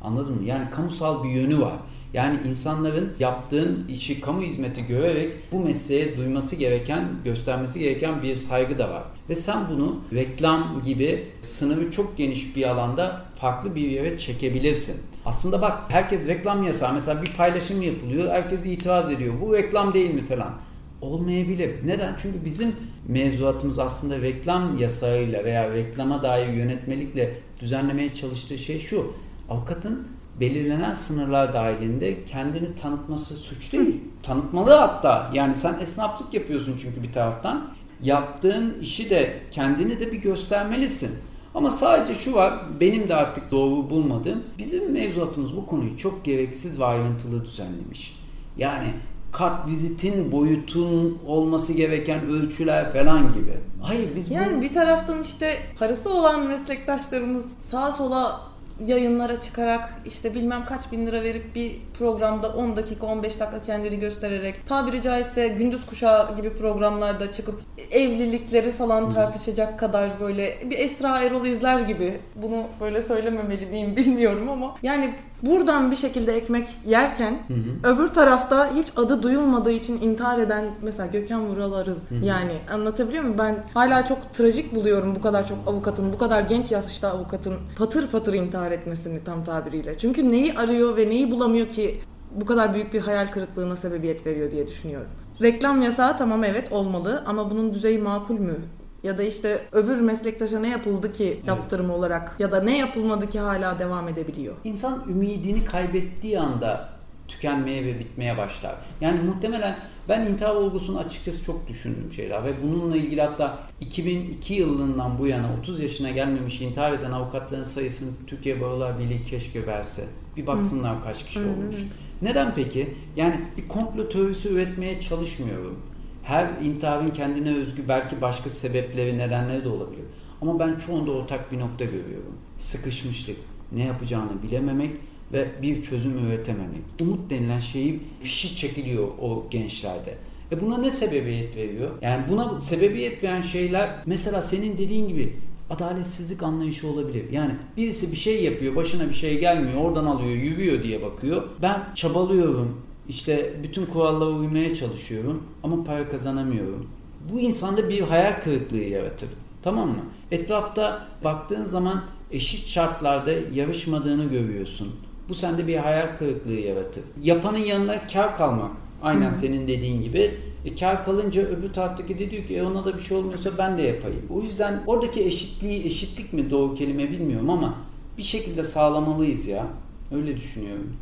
Anladın 0.03 0.35
mı? 0.35 0.43
Yani 0.43 0.69
kamusal 0.69 1.23
bir 1.23 1.29
yönü 1.29 1.61
var. 1.61 1.73
Yani 2.15 2.39
insanların 2.47 3.13
yaptığın 3.19 3.85
işi 3.89 4.21
kamu 4.21 4.41
hizmeti 4.41 4.85
görerek 4.85 5.31
bu 5.51 5.59
mesleğe 5.59 6.17
duyması 6.17 6.55
gereken, 6.55 7.07
göstermesi 7.25 7.79
gereken 7.79 8.23
bir 8.23 8.35
saygı 8.35 8.77
da 8.77 8.89
var. 8.89 9.03
Ve 9.29 9.35
sen 9.35 9.59
bunu 9.69 9.99
reklam 10.13 10.81
gibi 10.85 11.27
sınırı 11.41 11.91
çok 11.91 12.17
geniş 12.17 12.55
bir 12.55 12.69
alanda 12.69 13.21
farklı 13.35 13.75
bir 13.75 13.89
yere 13.89 14.17
çekebilirsin. 14.17 15.01
Aslında 15.25 15.61
bak 15.61 15.79
herkes 15.89 16.27
reklam 16.27 16.63
yasağı. 16.63 16.93
Mesela 16.93 17.21
bir 17.21 17.31
paylaşım 17.37 17.81
yapılıyor. 17.81 18.31
Herkes 18.31 18.65
itiraz 18.65 19.11
ediyor. 19.11 19.33
Bu 19.41 19.53
reklam 19.53 19.93
değil 19.93 20.13
mi 20.13 20.21
falan. 20.21 20.53
Olmayabilir. 21.01 21.87
Neden? 21.87 22.15
Çünkü 22.21 22.45
bizim 22.45 22.75
mevzuatımız 23.07 23.79
aslında 23.79 24.21
reklam 24.21 24.77
yasağıyla 24.77 25.43
veya 25.43 25.73
reklama 25.73 26.23
dair 26.23 26.53
yönetmelikle 26.53 27.39
düzenlemeye 27.61 28.13
çalıştığı 28.13 28.57
şey 28.57 28.79
şu. 28.79 29.13
Avukatın 29.49 30.07
belirlenen 30.39 30.93
sınırlar 30.93 31.53
dahilinde 31.53 32.25
kendini 32.25 32.75
tanıtması 32.75 33.35
suç 33.35 33.73
değil. 33.73 34.01
Tanıtmalı 34.23 34.71
hatta. 34.71 35.31
Yani 35.33 35.55
sen 35.55 35.79
esnaflık 35.81 36.33
yapıyorsun 36.33 36.77
çünkü 36.81 37.03
bir 37.03 37.13
taraftan. 37.13 37.67
Yaptığın 38.03 38.77
işi 38.81 39.09
de 39.09 39.41
kendini 39.51 39.99
de 39.99 40.11
bir 40.11 40.17
göstermelisin. 40.17 41.11
Ama 41.55 41.71
sadece 41.71 42.15
şu 42.15 42.33
var, 42.33 42.59
benim 42.79 43.09
de 43.09 43.15
artık 43.15 43.51
doğru 43.51 43.89
bulmadığım, 43.89 44.43
bizim 44.57 44.91
mevzuatımız 44.91 45.55
bu 45.55 45.65
konuyu 45.65 45.97
çok 45.97 46.25
gereksiz 46.25 46.79
ve 46.79 46.85
ayrıntılı 46.85 47.45
düzenlemiş. 47.45 48.19
Yani 48.57 48.87
kart 49.31 49.69
vizitin 49.69 50.31
boyutun 50.31 51.19
olması 51.27 51.73
gereken 51.73 52.25
ölçüler 52.25 52.93
falan 52.93 53.33
gibi. 53.33 53.57
Hayır 53.81 54.09
biz 54.15 54.31
Yani 54.31 54.57
bu... 54.57 54.61
bir 54.61 54.73
taraftan 54.73 55.21
işte 55.21 55.57
parası 55.79 56.13
olan 56.13 56.47
meslektaşlarımız 56.47 57.45
sağa 57.59 57.91
sola 57.91 58.41
yayınlara 58.85 59.39
çıkarak 59.39 59.93
işte 60.05 60.33
bilmem 60.33 60.65
kaç 60.65 60.91
bin 60.91 61.07
lira 61.07 61.23
verip 61.23 61.55
bir 61.55 61.71
programda 61.97 62.49
10 62.49 62.75
dakika 62.75 63.05
15 63.05 63.39
dakika 63.39 63.61
kendini 63.61 63.99
göstererek 63.99 64.67
tabiri 64.67 65.01
caizse 65.01 65.47
gündüz 65.47 65.85
kuşağı 65.85 66.35
gibi 66.35 66.53
programlarda 66.53 67.31
çıkıp 67.31 67.59
evlilikleri 67.91 68.71
falan 68.71 69.13
tartışacak 69.13 69.79
kadar 69.79 70.19
böyle 70.19 70.57
bir 70.69 70.79
Esra 70.79 71.19
Erol 71.19 71.45
izler 71.45 71.79
gibi 71.79 72.19
bunu 72.35 72.63
böyle 72.81 73.01
söylememeli 73.01 73.65
miyim 73.65 73.95
bilmiyorum 73.95 74.49
ama 74.49 74.75
yani 74.83 75.15
buradan 75.41 75.91
bir 75.91 75.95
şekilde 75.95 76.33
ekmek 76.33 76.67
yerken 76.85 77.39
hı 77.47 77.53
hı. 77.53 77.93
öbür 77.93 78.07
tarafta 78.07 78.75
hiç 78.75 78.87
adı 78.95 79.23
duyulmadığı 79.23 79.71
için 79.71 80.01
intihar 80.01 80.39
eden 80.39 80.65
mesela 80.81 81.07
Gökhan 81.07 81.47
Vuralar'ı 81.47 81.95
yani 82.23 82.53
anlatabiliyor 82.73 83.23
muyum? 83.23 83.37
Ben 83.39 83.55
hala 83.73 84.05
çok 84.05 84.33
trajik 84.33 84.75
buluyorum 84.75 85.15
bu 85.15 85.21
kadar 85.21 85.47
çok 85.47 85.57
avukatın, 85.67 86.13
bu 86.13 86.17
kadar 86.17 86.41
genç 86.41 86.71
yaşta 86.71 87.09
avukatın 87.09 87.55
patır 87.77 88.07
patır 88.11 88.33
intihar 88.33 88.64
etmesini 88.71 89.23
tam 89.23 89.43
tabiriyle. 89.43 89.97
Çünkü 89.97 90.31
neyi 90.31 90.53
arıyor 90.53 90.97
ve 90.97 91.09
neyi 91.09 91.31
bulamıyor 91.31 91.67
ki 91.67 91.99
bu 92.31 92.45
kadar 92.45 92.73
büyük 92.73 92.93
bir 92.93 93.01
hayal 93.01 93.27
kırıklığına 93.27 93.75
sebebiyet 93.75 94.25
veriyor 94.25 94.51
diye 94.51 94.67
düşünüyorum. 94.67 95.09
Reklam 95.41 95.81
yasağı 95.81 96.17
tamam 96.17 96.43
evet 96.43 96.71
olmalı 96.71 97.23
ama 97.25 97.51
bunun 97.51 97.73
düzeyi 97.73 97.97
makul 97.97 98.39
mü? 98.39 98.55
Ya 99.03 99.17
da 99.17 99.23
işte 99.23 99.61
öbür 99.71 100.01
meslektaşa 100.01 100.59
ne 100.59 100.69
yapıldı 100.69 101.11
ki 101.11 101.31
evet. 101.33 101.47
yaptırım 101.47 101.89
olarak 101.89 102.35
ya 102.39 102.51
da 102.51 102.63
ne 102.63 102.77
yapılmadı 102.77 103.29
ki 103.29 103.39
hala 103.39 103.79
devam 103.79 104.07
edebiliyor? 104.07 104.55
İnsan 104.63 105.03
ümidini 105.09 105.65
kaybettiği 105.65 106.39
anda 106.39 106.94
tükenmeye 107.27 107.85
ve 107.85 107.99
bitmeye 107.99 108.37
başlar. 108.37 108.75
Yani 109.01 109.19
muhtemelen 109.19 109.77
ben 110.09 110.25
intihar 110.25 110.55
olgusunu 110.55 110.99
açıkçası 110.99 111.43
çok 111.43 111.67
düşündüğüm 111.67 112.13
şeyler 112.13 112.43
ve 112.43 112.51
bununla 112.63 112.97
ilgili 112.97 113.21
hatta 113.21 113.59
2002 113.81 114.53
yılından 114.53 115.19
bu 115.19 115.27
yana 115.27 115.47
30 115.59 115.79
yaşına 115.79 116.09
gelmemiş 116.09 116.61
intihar 116.61 116.93
eden 116.93 117.11
avukatların 117.11 117.63
sayısını 117.63 118.09
Türkiye 118.27 118.61
Barolar 118.61 118.99
Birliği 118.99 119.25
keşke 119.25 119.67
verse. 119.67 120.03
Bir 120.37 120.47
baksınlar 120.47 121.03
kaç 121.03 121.25
kişi 121.25 121.39
olmuş. 121.39 121.75
Neden 122.21 122.55
peki? 122.55 122.93
Yani 123.15 123.41
bir 123.57 123.67
komplo 123.67 124.09
teorisi 124.09 124.49
üretmeye 124.49 124.99
çalışmıyorum. 124.99 125.79
Her 126.23 126.47
intiharın 126.61 127.07
kendine 127.07 127.55
özgü 127.55 127.87
belki 127.87 128.21
başka 128.21 128.49
sebepleri, 128.49 129.17
nedenleri 129.17 129.63
de 129.63 129.69
olabilir. 129.69 130.05
Ama 130.41 130.59
ben 130.59 130.75
çoğunda 130.75 131.11
ortak 131.11 131.51
bir 131.51 131.59
nokta 131.59 131.85
görüyorum. 131.85 132.37
Sıkışmışlık, 132.57 133.37
ne 133.71 133.83
yapacağını 133.83 134.43
bilememek 134.43 134.91
ve 135.33 135.47
bir 135.61 135.83
çözüm 135.83 136.27
üretememek. 136.27 136.81
Umut 137.01 137.29
denilen 137.29 137.59
şeyi 137.59 137.99
fişi 138.21 138.55
çekiliyor 138.55 139.07
o 139.21 139.47
gençlerde. 139.51 140.17
E 140.51 140.61
buna 140.61 140.77
ne 140.77 140.89
sebebiyet 140.89 141.55
veriyor? 141.55 141.91
Yani 142.01 142.23
buna 142.29 142.59
sebebiyet 142.59 143.23
veren 143.23 143.41
şeyler 143.41 143.89
mesela 144.05 144.41
senin 144.41 144.77
dediğin 144.77 145.07
gibi 145.07 145.33
adaletsizlik 145.69 146.43
anlayışı 146.43 146.87
olabilir. 146.87 147.31
Yani 147.31 147.51
birisi 147.77 148.11
bir 148.11 148.17
şey 148.17 148.43
yapıyor, 148.43 148.75
başına 148.75 149.09
bir 149.09 149.13
şey 149.13 149.39
gelmiyor, 149.39 149.81
oradan 149.81 150.05
alıyor, 150.05 150.35
yürüyor 150.35 150.83
diye 150.83 151.01
bakıyor. 151.01 151.43
Ben 151.61 151.83
çabalıyorum, 151.95 152.81
işte 153.09 153.53
bütün 153.63 153.85
kurallara 153.85 154.29
uymaya 154.29 154.75
çalışıyorum 154.75 155.43
ama 155.63 155.83
para 155.83 156.09
kazanamıyorum. 156.09 156.89
Bu 157.31 157.39
insanda 157.39 157.89
bir 157.89 158.01
hayal 158.01 158.41
kırıklığı 158.41 158.77
yaratır. 158.77 159.29
Tamam 159.63 159.89
mı? 159.89 160.03
Etrafta 160.31 161.07
baktığın 161.23 161.63
zaman 161.63 162.03
eşit 162.31 162.67
şartlarda 162.67 163.31
yarışmadığını 163.53 164.25
görüyorsun. 164.25 164.95
Bu 165.29 165.33
sende 165.33 165.67
bir 165.67 165.77
hayal 165.77 166.17
kırıklığı 166.17 166.53
yaratır. 166.53 167.03
Yapanın 167.21 167.57
yanına 167.57 168.07
kar 168.07 168.35
kalmak 168.35 168.71
Aynen 169.05 169.31
senin 169.31 169.67
dediğin 169.67 170.01
gibi. 170.01 170.31
E, 170.65 170.75
kar 170.75 171.05
kalınca 171.05 171.41
öbür 171.41 171.73
taraftaki 171.73 172.19
de 172.19 172.31
diyor 172.31 172.47
ki 172.47 172.55
e, 172.55 172.63
ona 172.63 172.85
da 172.85 172.97
bir 172.97 173.01
şey 173.01 173.17
olmuyorsa 173.17 173.57
ben 173.57 173.77
de 173.77 173.81
yapayım. 173.81 174.21
O 174.29 174.41
yüzden 174.41 174.83
oradaki 174.87 175.25
eşitliği, 175.25 175.85
eşitlik 175.85 176.33
mi 176.33 176.51
doğru 176.51 176.75
kelime 176.75 177.11
bilmiyorum 177.11 177.49
ama 177.49 177.75
bir 178.17 178.23
şekilde 178.23 178.63
sağlamalıyız 178.63 179.47
ya. 179.47 179.67
Öyle 180.11 180.37
düşünüyorum. 180.37 180.97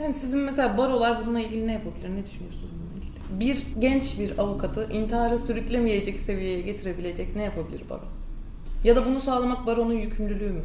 Yani 0.00 0.14
sizin 0.14 0.40
mesela 0.40 0.78
barolar 0.78 1.22
bununla 1.22 1.40
ilgili 1.40 1.66
ne 1.66 1.72
yapabilir? 1.72 2.08
Ne 2.08 2.26
düşünüyorsunuz 2.26 2.70
bununla 2.72 2.96
ilgili? 2.96 3.40
Bir 3.40 3.80
genç 3.80 4.18
bir 4.18 4.38
avukatı 4.38 4.92
intihara 4.92 5.38
sürüklemeyecek 5.38 6.18
seviyeye 6.20 6.60
getirebilecek 6.60 7.36
ne 7.36 7.42
yapabilir 7.42 7.82
baro? 7.90 8.04
Ya 8.84 8.96
da 8.96 9.06
bunu 9.06 9.20
sağlamak 9.20 9.66
baronun 9.66 9.94
yükümlülüğü 9.94 10.50
mü? 10.50 10.62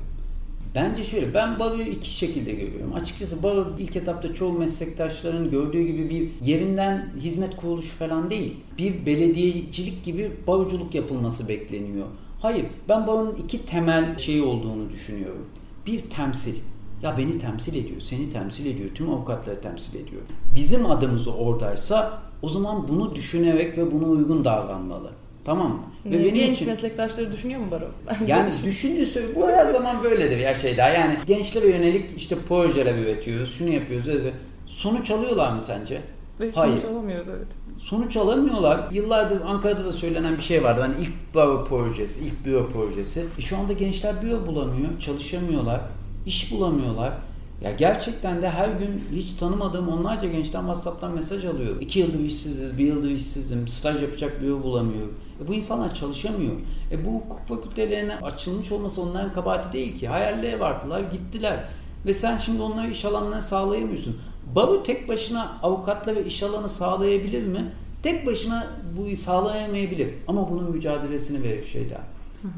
Bence 0.75 1.03
şöyle, 1.03 1.33
ben 1.33 1.59
baroyu 1.59 1.83
iki 1.83 2.13
şekilde 2.13 2.51
görüyorum. 2.51 2.93
Açıkçası 2.93 3.43
baro 3.43 3.67
ilk 3.79 3.95
etapta 3.95 4.33
çoğu 4.33 4.53
meslektaşların 4.53 5.51
gördüğü 5.51 5.81
gibi 5.81 6.09
bir 6.09 6.47
yerinden 6.47 7.13
hizmet 7.19 7.55
kuruluşu 7.55 7.95
falan 7.95 8.29
değil. 8.29 8.55
Bir 8.77 9.05
belediyecilik 9.05 10.05
gibi 10.05 10.31
baroculuk 10.47 10.95
yapılması 10.95 11.49
bekleniyor. 11.49 12.07
Hayır, 12.41 12.65
ben 12.89 13.07
baronun 13.07 13.35
iki 13.35 13.65
temel 13.65 14.17
şeyi 14.17 14.41
olduğunu 14.41 14.89
düşünüyorum. 14.89 15.45
Bir 15.87 15.99
temsil. 15.99 16.55
Ya 17.03 17.17
beni 17.17 17.37
temsil 17.37 17.75
ediyor, 17.75 18.01
seni 18.01 18.29
temsil 18.29 18.65
ediyor, 18.65 18.89
tüm 18.95 19.09
avukatları 19.09 19.61
temsil 19.61 19.99
ediyor. 19.99 20.21
Bizim 20.55 20.85
adımız 20.85 21.27
oradaysa 21.27 22.21
o 22.41 22.49
zaman 22.49 22.87
bunu 22.87 23.15
düşünerek 23.15 23.77
ve 23.77 23.91
buna 23.91 24.05
uygun 24.07 24.45
davranmalı. 24.45 25.11
Tamam 25.45 25.71
mı? 25.71 25.83
Ve 26.05 26.19
benim 26.19 26.33
Genç 26.33 26.55
için, 26.55 26.67
meslektaşları 26.67 27.31
düşünüyor 27.31 27.59
mu 27.59 27.71
Baro? 27.71 27.85
Yani 28.27 28.51
düşündüğü 28.65 29.35
bu 29.35 29.47
her 29.47 29.71
zaman 29.71 30.03
böyledir 30.03 30.37
ya 30.37 30.55
şey 30.55 30.77
daha. 30.77 30.89
Yani 30.89 31.17
gençlere 31.25 31.67
yönelik 31.67 32.17
işte 32.17 32.35
projeler 32.47 32.95
üretiyoruz, 32.95 33.57
şunu 33.57 33.69
yapıyoruz. 33.69 34.07
Öyle. 34.07 34.33
Sonuç 34.65 35.11
alıyorlar 35.11 35.53
mı 35.53 35.61
sence? 35.61 36.01
Ve 36.39 36.51
Hayır. 36.55 36.79
Sonuç 36.79 36.85
alamıyoruz 36.93 37.27
evet. 37.29 37.47
Sonuç 37.77 38.17
alamıyorlar. 38.17 38.91
Yıllardır 38.91 39.41
Ankara'da 39.45 39.85
da 39.85 39.91
söylenen 39.91 40.37
bir 40.37 40.41
şey 40.41 40.63
vardı. 40.63 40.81
Hani 40.81 40.95
ilk 41.01 41.35
baro 41.35 41.65
projesi, 41.65 42.25
ilk 42.25 42.45
büro 42.45 42.69
projesi. 42.69 43.25
E 43.37 43.41
şu 43.41 43.57
anda 43.57 43.73
gençler 43.73 44.21
büro 44.21 44.47
bulamıyor, 44.47 44.99
çalışamıyorlar, 44.99 45.81
iş 46.25 46.51
bulamıyorlar. 46.51 47.13
Ya 47.63 47.71
gerçekten 47.71 48.41
de 48.41 48.49
her 48.49 48.69
gün 48.69 49.03
hiç 49.11 49.33
tanımadığım 49.33 49.89
onlarca 49.89 50.27
gençten 50.27 50.59
WhatsApp'tan 50.59 51.11
mesaj 51.11 51.45
alıyorum. 51.45 51.77
İki 51.81 51.99
yıldır 51.99 52.19
işsiziz, 52.19 52.77
bir 52.77 52.85
yıldır 52.85 53.09
işsizim, 53.09 53.67
staj 53.67 54.01
yapacak 54.01 54.41
bir 54.41 54.47
yol 54.47 54.63
bulamıyorum. 54.63 55.13
E 55.43 55.47
bu 55.47 55.53
insanlar 55.53 55.93
çalışamıyor. 55.93 56.53
E 56.91 57.05
bu 57.05 57.13
hukuk 57.13 57.47
fakültelerine 57.47 58.15
açılmış 58.15 58.71
olması 58.71 59.01
onların 59.01 59.33
kabahati 59.33 59.73
değil 59.73 59.97
ki. 59.97 60.07
Hayalleri 60.07 60.59
vardılar, 60.59 60.99
gittiler. 60.99 61.63
Ve 62.05 62.13
sen 62.13 62.37
şimdi 62.37 62.61
onları 62.61 62.89
iş 62.89 63.05
alanlarına 63.05 63.41
sağlayamıyorsun. 63.41 64.17
Baro 64.55 64.83
tek 64.83 65.09
başına 65.09 65.57
avukatla 65.63 66.15
ve 66.15 66.25
iş 66.25 66.43
alanı 66.43 66.69
sağlayabilir 66.69 67.47
mi? 67.47 67.71
Tek 68.03 68.27
başına 68.27 68.67
bu 68.97 69.15
sağlayamayabilir. 69.15 70.13
Ama 70.27 70.51
bunun 70.51 70.71
mücadelesini 70.71 71.43
verir 71.43 71.63
şeyler. 71.63 72.01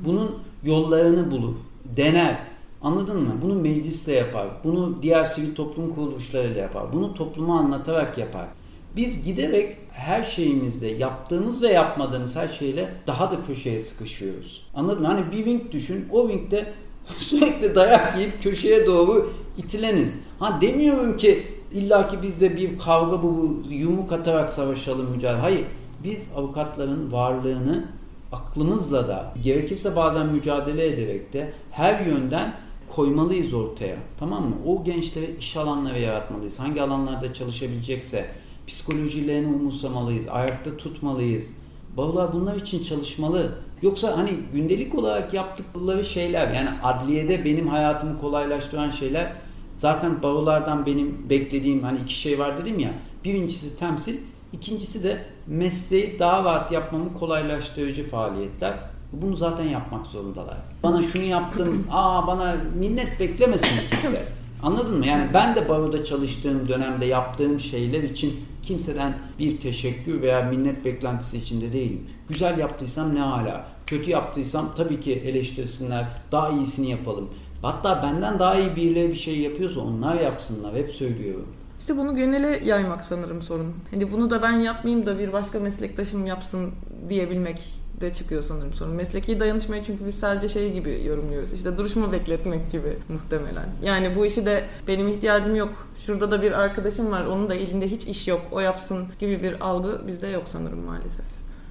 Bunun 0.05 0.35
yollarını 0.63 1.31
bulur, 1.31 1.55
dener 1.85 2.37
Anladın 2.85 3.21
mı? 3.23 3.35
Bunu 3.41 3.55
meclisle 3.55 4.13
yapar. 4.13 4.47
Bunu 4.63 4.95
diğer 5.01 5.25
sivil 5.25 5.55
toplum 5.55 5.95
kuruluşlarıyla 5.95 6.61
yapar. 6.61 6.93
Bunu 6.93 7.13
topluma 7.13 7.59
anlatarak 7.59 8.17
yapar. 8.17 8.47
Biz 8.95 9.25
giderek 9.25 9.77
her 9.91 10.23
şeyimizde 10.23 10.87
yaptığımız 10.87 11.63
ve 11.63 11.67
yapmadığımız 11.67 12.35
her 12.35 12.47
şeyle 12.47 12.93
daha 13.07 13.31
da 13.31 13.35
köşeye 13.47 13.79
sıkışıyoruz. 13.79 14.67
Anladın 14.75 15.01
mı? 15.01 15.07
Hani 15.07 15.31
bir 15.31 15.37
wing 15.37 15.71
düşün. 15.71 16.05
O 16.11 16.29
wingde 16.29 16.73
sürekli 17.19 17.75
dayak 17.75 18.17
yiyip 18.17 18.43
köşeye 18.43 18.85
doğru 18.85 19.33
itileniz. 19.57 20.19
Ha 20.39 20.61
demiyorum 20.61 21.17
ki 21.17 21.43
illa 21.73 22.09
ki 22.09 22.17
biz 22.23 22.41
de 22.41 22.57
bir 22.57 22.79
kavga 22.79 23.23
bu 23.23 23.63
yumruk 23.69 24.11
atarak 24.11 24.49
savaşalım 24.49 25.11
mücadele. 25.11 25.41
Hayır. 25.41 25.65
Biz 26.03 26.31
avukatların 26.35 27.11
varlığını 27.11 27.85
aklımızla 28.31 29.07
da 29.07 29.33
gerekirse 29.43 29.95
bazen 29.95 30.27
mücadele 30.27 30.85
ederek 30.85 31.33
de 31.33 31.53
her 31.71 32.05
yönden 32.05 32.53
koymalıyız 32.95 33.53
ortaya. 33.53 33.97
Tamam 34.19 34.43
mı? 34.43 34.55
O 34.65 34.83
gençlere 34.83 35.25
iş 35.39 35.57
alanları 35.57 35.99
yaratmalıyız. 35.99 36.59
Hangi 36.59 36.81
alanlarda 36.81 37.33
çalışabilecekse 37.33 38.25
psikolojilerini 38.67 39.47
umursamalıyız. 39.47 40.27
Ayakta 40.27 40.77
tutmalıyız. 40.77 41.57
Babalar 41.97 42.33
bunlar 42.33 42.55
için 42.55 42.83
çalışmalı. 42.83 43.55
Yoksa 43.81 44.17
hani 44.17 44.29
gündelik 44.53 44.95
olarak 44.95 45.33
yaptıkları 45.33 46.03
şeyler 46.03 46.51
yani 46.51 46.69
adliyede 46.83 47.45
benim 47.45 47.67
hayatımı 47.67 48.19
kolaylaştıran 48.19 48.89
şeyler 48.89 49.33
zaten 49.75 50.23
barolardan 50.23 50.85
benim 50.85 51.29
beklediğim 51.29 51.83
hani 51.83 51.99
iki 51.99 52.13
şey 52.13 52.39
var 52.39 52.57
dedim 52.57 52.79
ya. 52.79 52.91
Birincisi 53.25 53.79
temsil, 53.79 54.17
ikincisi 54.53 55.03
de 55.03 55.25
mesleği 55.47 56.19
daha 56.19 56.43
rahat 56.43 56.71
yapmamı 56.71 57.13
kolaylaştırıcı 57.13 58.09
faaliyetler. 58.09 58.73
Bunu 59.13 59.35
zaten 59.35 59.63
yapmak 59.63 60.07
zorundalar. 60.07 60.57
Bana 60.83 61.03
şunu 61.03 61.23
yaptım, 61.23 61.87
aa 61.91 62.27
bana 62.27 62.55
minnet 62.79 63.19
beklemesin 63.19 63.67
kimse. 63.91 64.25
Anladın 64.63 64.97
mı? 64.97 65.05
Yani 65.05 65.29
ben 65.33 65.55
de 65.55 65.69
baroda 65.69 66.03
çalıştığım 66.03 66.67
dönemde 66.69 67.05
yaptığım 67.05 67.59
şeyler 67.59 68.03
için 68.03 68.45
kimseden 68.65 69.17
bir 69.39 69.59
teşekkür 69.59 70.21
veya 70.21 70.41
minnet 70.41 70.85
beklentisi 70.85 71.37
içinde 71.37 71.73
değilim. 71.73 72.07
Güzel 72.29 72.57
yaptıysam 72.57 73.15
ne 73.15 73.19
hala. 73.19 73.67
Kötü 73.85 74.09
yaptıysam 74.09 74.73
tabii 74.77 74.99
ki 74.99 75.13
eleştirsinler. 75.13 76.07
Daha 76.31 76.49
iyisini 76.49 76.89
yapalım. 76.89 77.29
Hatta 77.61 78.03
benden 78.03 78.39
daha 78.39 78.55
iyi 78.59 78.75
birileri 78.75 79.09
bir 79.09 79.15
şey 79.15 79.39
yapıyorsa 79.39 79.81
onlar 79.81 80.15
yapsınlar. 80.15 80.75
Hep 80.75 80.91
söylüyorum. 80.91 81.47
İşte 81.79 81.97
bunu 81.97 82.15
genele 82.15 82.61
yaymak 82.65 83.03
sanırım 83.05 83.41
sorun. 83.41 83.73
Hani 83.91 84.11
bunu 84.11 84.31
da 84.31 84.41
ben 84.41 84.51
yapmayayım 84.51 85.05
da 85.05 85.19
bir 85.19 85.33
başka 85.33 85.59
meslektaşım 85.59 86.25
yapsın 86.25 86.71
diyebilmek 87.09 87.84
de 88.01 88.13
çıkıyor 88.13 88.43
sanırım 88.43 88.73
sorun. 88.73 88.93
Mesleki 88.93 89.39
dayanışmayı 89.39 89.83
çünkü 89.83 90.05
biz 90.05 90.15
sadece 90.15 90.49
şey 90.49 90.73
gibi 90.73 91.01
yorumluyoruz. 91.05 91.53
İşte 91.53 91.77
duruşma 91.77 92.11
bekletmek 92.11 92.71
gibi 92.71 92.97
muhtemelen. 93.09 93.69
Yani 93.83 94.15
bu 94.15 94.25
işi 94.25 94.45
de 94.45 94.65
benim 94.87 95.07
ihtiyacım 95.07 95.55
yok. 95.55 95.87
Şurada 96.05 96.31
da 96.31 96.41
bir 96.41 96.51
arkadaşım 96.51 97.11
var. 97.11 97.25
Onun 97.25 97.49
da 97.49 97.55
elinde 97.55 97.87
hiç 97.91 98.05
iş 98.05 98.27
yok. 98.27 98.41
O 98.51 98.59
yapsın 98.59 99.07
gibi 99.19 99.43
bir 99.43 99.67
algı 99.67 100.07
bizde 100.07 100.27
yok 100.27 100.43
sanırım 100.45 100.79
maalesef. 100.79 101.25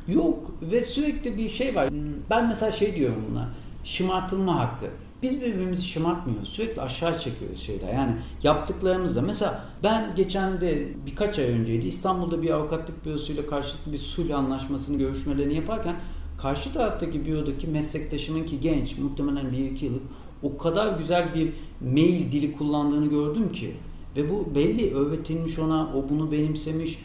Yok 0.08 0.50
ve 0.62 0.82
sürekli 0.82 1.38
bir 1.38 1.48
şey 1.48 1.74
var. 1.74 1.88
Ben 2.30 2.48
mesela 2.48 2.72
şey 2.72 2.96
diyorum 2.96 3.24
buna. 3.30 3.48
Şımartılma 3.84 4.60
hakkı. 4.60 4.86
Biz 5.24 5.40
birbirimizi 5.40 5.82
şımartmıyoruz. 5.82 6.48
Sürekli 6.48 6.82
aşağı 6.82 7.18
çekiyoruz 7.18 7.60
şeyler. 7.60 7.92
Yani 7.92 8.12
yaptıklarımızda. 8.42 9.22
Mesela 9.22 9.64
ben 9.82 10.16
geçen 10.16 10.60
de 10.60 10.88
birkaç 11.06 11.38
ay 11.38 11.44
önceydi 11.44 11.86
İstanbul'da 11.86 12.42
bir 12.42 12.50
avukatlık 12.50 13.06
bürosuyla 13.06 13.46
karşılıklı 13.46 13.92
bir 13.92 13.98
sulh 13.98 14.38
anlaşmasının 14.38 14.98
görüşmelerini 14.98 15.54
yaparken 15.54 15.96
karşı 16.38 16.72
taraftaki 16.72 17.26
bürodaki 17.26 17.66
meslektaşımın 17.66 18.44
ki 18.44 18.60
genç 18.60 18.98
muhtemelen 18.98 19.52
bir 19.52 19.70
iki 19.70 19.84
yıllık 19.84 20.02
o 20.42 20.58
kadar 20.58 20.98
güzel 20.98 21.34
bir 21.34 21.52
mail 21.80 22.32
dili 22.32 22.52
kullandığını 22.52 23.06
gördüm 23.06 23.52
ki 23.52 23.74
ve 24.16 24.30
bu 24.30 24.54
belli 24.54 24.94
öğretilmiş 24.94 25.58
ona 25.58 25.90
o 25.96 26.08
bunu 26.08 26.32
benimsemiş 26.32 26.98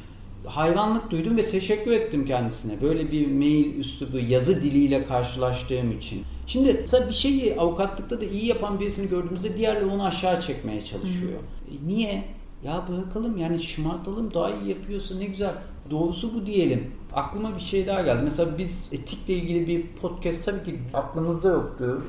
hayranlık 0.45 1.12
duydum 1.12 1.38
ve 1.38 1.49
teşekkür 1.49 1.91
ettim 1.91 2.25
kendisine. 2.25 2.82
Böyle 2.82 3.12
bir 3.12 3.27
mail 3.27 3.75
üslubu, 3.75 4.19
yazı 4.19 4.62
diliyle 4.62 5.05
karşılaştığım 5.05 5.91
için. 5.91 6.23
Şimdi 6.49 6.77
mesela 6.81 7.09
bir 7.09 7.13
şeyi 7.13 7.59
avukatlıkta 7.59 8.21
da 8.21 8.25
iyi 8.25 8.45
yapan 8.45 8.79
birisini 8.79 9.09
gördüğümüzde 9.09 9.57
diğerleri 9.57 9.85
onu 9.85 10.05
aşağı 10.05 10.41
çekmeye 10.41 10.85
çalışıyor. 10.85 11.31
Hı. 11.31 11.73
E 11.75 11.88
niye? 11.88 12.23
Ya 12.63 12.83
bırakalım 12.89 13.38
yani 13.38 13.62
şımartalım 13.62 14.33
daha 14.33 14.51
iyi 14.51 14.69
yapıyorsa 14.69 15.15
ne 15.15 15.25
güzel. 15.25 15.53
Doğrusu 15.91 16.33
bu 16.33 16.45
diyelim. 16.45 16.91
Aklıma 17.13 17.55
bir 17.55 17.59
şey 17.62 17.88
daha 17.88 18.01
geldi. 18.01 18.21
Mesela 18.23 18.57
biz 18.57 18.89
etikle 18.91 19.33
ilgili 19.33 19.67
bir 19.67 19.88
podcast 20.01 20.45
tabii 20.45 20.63
ki 20.63 20.79
aklımızda 20.93 21.49
yoktu. 21.49 22.01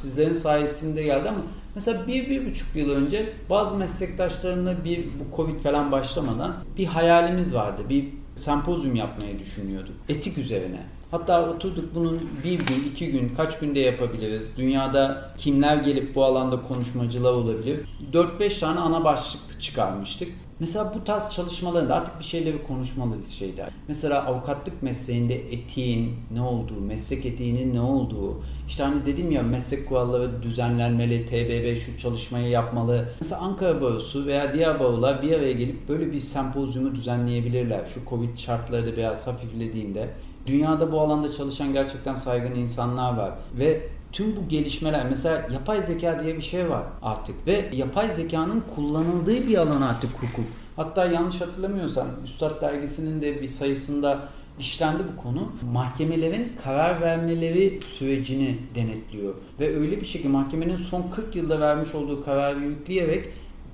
Sizlerin 0.00 0.32
sayesinde 0.32 1.02
geldi 1.02 1.28
ama 1.28 1.38
mesela 1.74 2.06
bir, 2.06 2.30
bir 2.30 2.50
buçuk 2.50 2.76
yıl 2.76 2.90
önce 2.90 3.32
bazı 3.50 3.76
meslektaşlarımla 3.76 4.84
bir 4.84 5.04
bu 5.04 5.36
Covid 5.36 5.60
falan 5.60 5.92
başlamadan 5.92 6.56
bir 6.78 6.86
hayalimiz 6.86 7.54
vardı. 7.54 7.82
Bir 7.88 8.08
sempozyum 8.34 8.94
yapmayı 8.94 9.38
düşünüyorduk. 9.38 9.94
Etik 10.08 10.38
üzerine. 10.38 10.97
Hatta 11.10 11.50
oturduk 11.50 11.94
bunun 11.94 12.20
bir 12.44 12.58
gün, 12.58 12.90
iki 12.90 13.12
gün, 13.12 13.32
kaç 13.36 13.58
günde 13.58 13.80
yapabiliriz? 13.80 14.48
Dünyada 14.56 15.30
kimler 15.38 15.76
gelip 15.76 16.14
bu 16.14 16.24
alanda 16.24 16.62
konuşmacılar 16.62 17.32
olabilir? 17.32 17.80
4-5 18.12 18.60
tane 18.60 18.80
ana 18.80 19.04
başlık 19.04 19.62
çıkarmıştık. 19.62 20.28
Mesela 20.60 20.92
bu 20.94 21.04
tarz 21.04 21.30
çalışmalarında 21.30 21.94
artık 21.94 22.18
bir 22.18 22.24
şeyleri 22.24 22.66
konuşmalıyız 22.66 23.28
şeyler. 23.28 23.68
Mesela 23.88 24.24
avukatlık 24.24 24.82
mesleğinde 24.82 25.52
etiğin 25.52 26.16
ne 26.30 26.40
olduğu, 26.40 26.80
meslek 26.80 27.26
etiğinin 27.26 27.74
ne 27.74 27.80
olduğu. 27.80 28.42
İşte 28.68 28.82
hani 28.84 29.06
dedim 29.06 29.32
ya 29.32 29.42
meslek 29.42 29.88
kuralları 29.88 30.42
düzenlenmeli, 30.42 31.26
TBB 31.26 31.78
şu 31.78 31.98
çalışmayı 31.98 32.48
yapmalı. 32.48 33.08
Mesela 33.20 33.40
Ankara 33.40 33.80
Barosu 33.80 34.26
veya 34.26 34.52
diğer 34.52 34.80
barolar 34.80 35.22
bir 35.22 35.32
araya 35.32 35.52
gelip 35.52 35.88
böyle 35.88 36.12
bir 36.12 36.20
sempozyumu 36.20 36.94
düzenleyebilirler. 36.94 37.84
Şu 37.94 38.00
Covid 38.10 38.38
şartları 38.38 38.96
biraz 38.96 39.26
hafiflediğinde. 39.26 40.08
Dünyada 40.48 40.92
bu 40.92 41.00
alanda 41.00 41.32
çalışan 41.32 41.72
gerçekten 41.72 42.14
saygın 42.14 42.54
insanlar 42.54 43.16
var. 43.16 43.32
Ve 43.58 43.88
tüm 44.12 44.36
bu 44.36 44.48
gelişmeler 44.48 45.06
mesela 45.08 45.48
yapay 45.52 45.82
zeka 45.82 46.24
diye 46.24 46.36
bir 46.36 46.42
şey 46.42 46.70
var 46.70 46.82
artık 47.02 47.46
ve 47.46 47.70
yapay 47.72 48.10
zekanın 48.10 48.62
kullanıldığı 48.74 49.48
bir 49.48 49.58
alan 49.58 49.82
artık 49.82 50.10
hukuk. 50.10 50.44
Hatta 50.76 51.06
yanlış 51.06 51.40
hatırlamıyorsam 51.40 52.06
Üstad 52.24 52.62
Dergisi'nin 52.62 53.22
de 53.22 53.42
bir 53.42 53.46
sayısında 53.46 54.28
işlendi 54.60 55.02
bu 55.12 55.22
konu. 55.22 55.52
Mahkemelerin 55.72 56.52
karar 56.64 57.00
vermeleri 57.00 57.80
sürecini 57.82 58.58
denetliyor. 58.74 59.34
Ve 59.60 59.76
öyle 59.76 60.00
bir 60.00 60.06
şekilde 60.06 60.28
mahkemenin 60.28 60.76
son 60.76 61.04
40 61.14 61.36
yılda 61.36 61.60
vermiş 61.60 61.94
olduğu 61.94 62.24
kararı 62.24 62.60
yükleyerek 62.60 63.28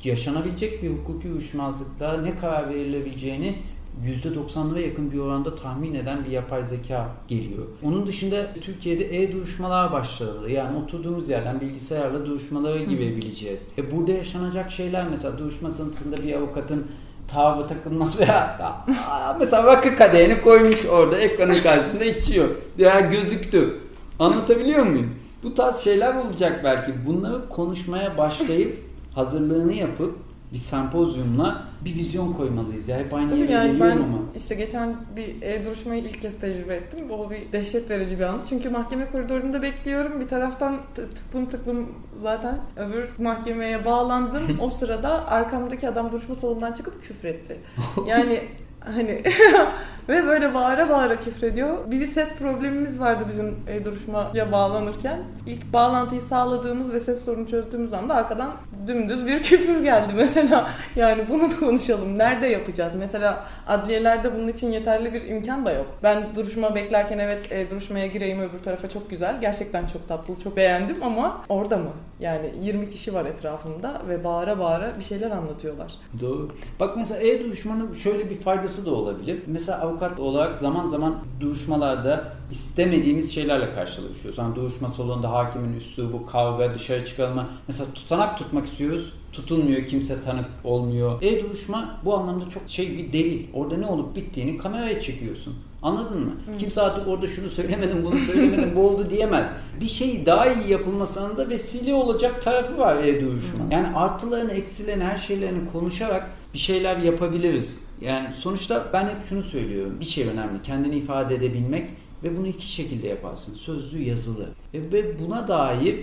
yaşanabilecek 0.04 0.82
bir 0.82 0.90
hukuki 0.90 1.28
uyuşmazlıkta 1.28 2.22
ne 2.22 2.38
karar 2.38 2.70
verilebileceğini 2.70 3.58
%90'lara 4.02 4.80
yakın 4.80 5.12
bir 5.12 5.18
oranda 5.18 5.54
tahmin 5.54 5.94
eden 5.94 6.24
bir 6.24 6.30
yapay 6.30 6.64
zeka 6.64 7.08
geliyor. 7.28 7.64
Onun 7.82 8.06
dışında 8.06 8.54
Türkiye'de 8.60 9.22
e-duruşmalar 9.22 9.92
başladı. 9.92 10.50
Yani 10.50 10.78
oturduğumuz 10.78 11.28
yerden 11.28 11.60
bilgisayarla 11.60 12.26
duruşmaları 12.26 12.78
girebileceğiz. 12.84 13.68
E 13.78 13.92
burada 13.92 14.12
yaşanacak 14.12 14.72
şeyler 14.72 15.08
mesela 15.08 15.38
duruşma 15.38 15.70
sırasında 15.70 16.16
bir 16.16 16.32
avukatın 16.34 16.86
tavrı 17.28 17.66
takılması 17.66 18.18
veya 18.18 18.84
mesela 19.38 19.64
rakı 19.66 19.96
kadehini 19.96 20.42
koymuş 20.42 20.86
orada 20.86 21.18
ekranın 21.18 21.62
karşısında 21.62 22.04
içiyor. 22.04 22.48
Ya 22.78 23.00
gözüktü. 23.00 23.80
Anlatabiliyor 24.18 24.86
muyum? 24.86 25.10
Bu 25.42 25.54
tarz 25.54 25.78
şeyler 25.78 26.14
olacak 26.14 26.60
belki. 26.64 26.92
Bunları 27.06 27.48
konuşmaya 27.48 28.18
başlayıp 28.18 28.78
hazırlığını 29.14 29.72
yapıp 29.72 30.18
bir 30.52 30.58
sempozyumla 30.58 31.64
bir 31.84 31.94
vizyon 31.94 32.32
koymalıyız 32.32 32.88
ya. 32.88 32.98
Hep 32.98 33.14
aynı 33.14 33.28
Tabii 33.28 33.40
yere 33.40 33.52
yani 33.52 33.80
ben 33.80 33.90
ama. 33.90 34.18
işte 34.36 34.54
geçen 34.54 34.96
bir 35.16 35.42
e-duruşmayı 35.42 36.02
ilk 36.02 36.22
kez 36.22 36.40
tecrübe 36.40 36.74
ettim. 36.74 37.10
O 37.10 37.30
bir 37.30 37.52
dehşet 37.52 37.90
verici 37.90 38.18
bir 38.18 38.24
andı. 38.24 38.42
Çünkü 38.48 38.70
mahkeme 38.70 39.08
koridorunda 39.08 39.62
bekliyorum. 39.62 40.20
Bir 40.20 40.28
taraftan 40.28 40.78
tıklım 40.94 41.46
tıklım 41.46 41.88
zaten 42.16 42.58
öbür 42.76 43.10
mahkemeye 43.18 43.84
bağlandım. 43.84 44.42
o 44.60 44.70
sırada 44.70 45.28
arkamdaki 45.28 45.88
adam 45.88 46.12
duruşma 46.12 46.34
salonundan 46.34 46.72
çıkıp 46.72 47.02
küfretti. 47.02 47.56
Yani 48.06 48.42
hani 48.80 49.22
ve 50.08 50.26
böyle 50.26 50.54
bağıra 50.54 50.88
bağıra 50.88 51.20
küfrediyor. 51.20 51.90
Bir, 51.90 52.06
ses 52.06 52.34
problemimiz 52.34 53.00
vardı 53.00 53.24
bizim 53.28 53.56
e, 53.68 53.84
duruşmaya 53.84 54.52
bağlanırken. 54.52 55.18
İlk 55.46 55.72
bağlantıyı 55.72 56.20
sağladığımız 56.20 56.92
ve 56.92 57.00
ses 57.00 57.24
sorunu 57.24 57.48
çözdüğümüz 57.48 57.92
anda 57.92 58.14
arkadan 58.14 58.52
dümdüz 58.86 59.26
bir 59.26 59.42
küfür 59.42 59.82
geldi 59.82 60.12
mesela. 60.16 60.70
Yani 60.96 61.24
bunu 61.28 61.50
da 61.50 61.56
konuşalım. 61.56 62.18
Nerede 62.18 62.46
yapacağız? 62.46 62.94
Mesela 62.98 63.44
adliyelerde 63.66 64.34
bunun 64.34 64.48
için 64.48 64.72
yeterli 64.72 65.12
bir 65.12 65.28
imkan 65.28 65.66
da 65.66 65.72
yok. 65.72 65.86
Ben 66.02 66.36
duruşma 66.36 66.74
beklerken 66.74 67.18
evet 67.18 67.52
e, 67.52 67.70
duruşmaya 67.70 68.06
gireyim 68.06 68.40
öbür 68.40 68.58
tarafa 68.58 68.88
çok 68.88 69.10
güzel. 69.10 69.40
Gerçekten 69.40 69.86
çok 69.86 70.08
tatlı, 70.08 70.36
çok 70.40 70.56
beğendim 70.56 71.02
ama 71.02 71.44
orada 71.48 71.76
mı? 71.76 71.90
Yani 72.20 72.52
20 72.60 72.90
kişi 72.90 73.14
var 73.14 73.24
etrafımda 73.24 74.02
ve 74.08 74.24
bağıra 74.24 74.58
bağıra 74.58 74.92
bir 74.98 75.04
şeyler 75.04 75.30
anlatıyorlar. 75.30 75.94
Doğru. 76.20 76.48
Bak 76.80 76.96
mesela 76.96 77.20
e-duruşmanın 77.20 77.94
şöyle 77.94 78.30
bir 78.30 78.40
faydası 78.40 78.86
da 78.86 78.90
olabilir. 78.90 79.42
Mesela 79.46 79.80
avukat 79.94 80.20
olarak 80.20 80.58
zaman 80.58 80.86
zaman 80.86 81.14
duruşmalarda 81.40 82.24
istemediğimiz 82.50 83.34
şeylerle 83.34 83.74
karşılaşıyoruz. 83.74 84.38
Yani 84.38 84.56
duruşma 84.56 84.88
salonunda 84.88 85.32
hakimin 85.32 85.76
üslubu, 85.76 86.26
kavga, 86.26 86.74
dışarı 86.74 87.04
çıkarma. 87.04 87.46
Mesela 87.68 87.90
tutanak 87.94 88.38
tutmak 88.38 88.66
istiyoruz. 88.66 89.12
Tutulmuyor, 89.32 89.86
kimse 89.86 90.22
tanık 90.22 90.46
olmuyor. 90.64 91.22
E-duruşma 91.22 92.00
bu 92.04 92.14
anlamda 92.14 92.48
çok 92.48 92.62
şey 92.66 92.98
bir 92.98 93.12
delil. 93.12 93.46
Orada 93.54 93.76
ne 93.76 93.86
olup 93.86 94.16
bittiğini 94.16 94.58
kameraya 94.58 95.00
çekiyorsun. 95.00 95.54
Anladın 95.82 96.20
mı? 96.20 96.32
Hı. 96.46 96.58
Kimse 96.58 96.82
artık 96.82 97.08
orada 97.08 97.26
şunu 97.26 97.48
söylemedim, 97.48 98.04
bunu 98.04 98.18
söylemedim, 98.18 98.76
bu 98.76 98.88
oldu 98.88 99.10
diyemez. 99.10 99.50
Bir 99.80 99.88
şey 99.88 100.26
daha 100.26 100.46
iyi 100.46 100.70
yapılmasının 100.70 101.36
da 101.36 101.48
vesile 101.48 101.94
olacak 101.94 102.42
tarafı 102.42 102.78
var 102.78 103.04
e-duruşma. 103.04 103.64
Yani 103.70 103.86
artılarını, 103.94 104.52
eksilerini, 104.52 105.04
her 105.04 105.18
şeylerini 105.18 105.72
konuşarak 105.72 106.30
bir 106.54 106.58
şeyler 106.58 106.96
yapabiliriz. 106.96 107.88
Yani 108.00 108.34
sonuçta 108.34 108.86
ben 108.92 109.04
hep 109.04 109.24
şunu 109.28 109.42
söylüyorum. 109.42 109.96
Bir 110.00 110.04
şey 110.04 110.28
önemli. 110.28 110.62
Kendini 110.62 110.96
ifade 110.96 111.34
edebilmek 111.34 111.90
ve 112.22 112.36
bunu 112.36 112.46
iki 112.46 112.72
şekilde 112.72 113.08
yaparsın. 113.08 113.54
Sözlü, 113.54 114.02
yazılı. 114.02 114.48
E, 114.74 114.92
ve 114.92 115.18
buna 115.18 115.48
dair 115.48 115.96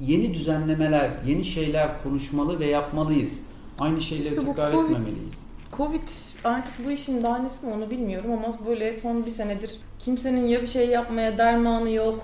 yeni 0.00 0.34
düzenlemeler, 0.34 1.10
yeni 1.26 1.44
şeyler 1.44 2.02
konuşmalı 2.02 2.60
ve 2.60 2.66
yapmalıyız. 2.66 3.42
Aynı 3.78 4.00
şeyleri 4.00 4.28
İşte 4.28 4.46
tekrar 4.46 4.72
Covid- 4.72 4.84
etmemeliyiz. 4.84 5.46
Covid 5.76 6.08
artık 6.44 6.74
bu 6.84 6.90
işin 6.90 7.22
bahanesi 7.22 7.66
mi 7.66 7.72
onu 7.72 7.90
bilmiyorum 7.90 8.30
ama 8.32 8.54
böyle 8.66 8.96
son 8.96 9.26
bir 9.26 9.30
senedir 9.30 9.70
kimsenin 9.98 10.46
ya 10.46 10.62
bir 10.62 10.66
şey 10.66 10.88
yapmaya 10.88 11.38
dermanı 11.38 11.90
yok 11.90 12.22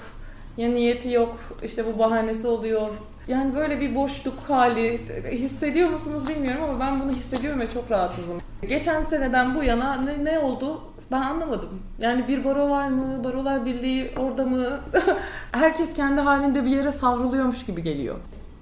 ya 0.57 0.68
niyeti 0.68 1.11
yok 1.11 1.38
işte 1.64 1.85
bu 1.94 1.98
bahanesi 1.98 2.46
oluyor. 2.46 2.88
Yani 3.28 3.54
böyle 3.54 3.80
bir 3.80 3.94
boşluk 3.94 4.34
hali 4.48 5.00
hissediyor 5.30 5.90
musunuz 5.90 6.28
bilmiyorum 6.28 6.64
ama 6.70 6.80
ben 6.80 7.00
bunu 7.00 7.12
hissediyorum 7.12 7.60
ve 7.60 7.70
çok 7.70 7.90
rahatsızım. 7.90 8.40
Geçen 8.68 9.02
seneden 9.02 9.54
bu 9.54 9.62
yana 9.62 9.94
ne, 9.94 10.24
ne 10.24 10.38
oldu 10.38 10.80
ben 11.10 11.22
anlamadım. 11.22 11.70
Yani 11.98 12.28
bir 12.28 12.44
baro 12.44 12.70
var 12.70 12.88
mı? 12.88 13.24
Barolar 13.24 13.66
Birliği 13.66 14.10
orada 14.18 14.44
mı? 14.44 14.66
Herkes 15.52 15.94
kendi 15.94 16.20
halinde 16.20 16.64
bir 16.64 16.70
yere 16.70 16.92
savruluyormuş 16.92 17.64
gibi 17.64 17.82
geliyor. 17.82 18.16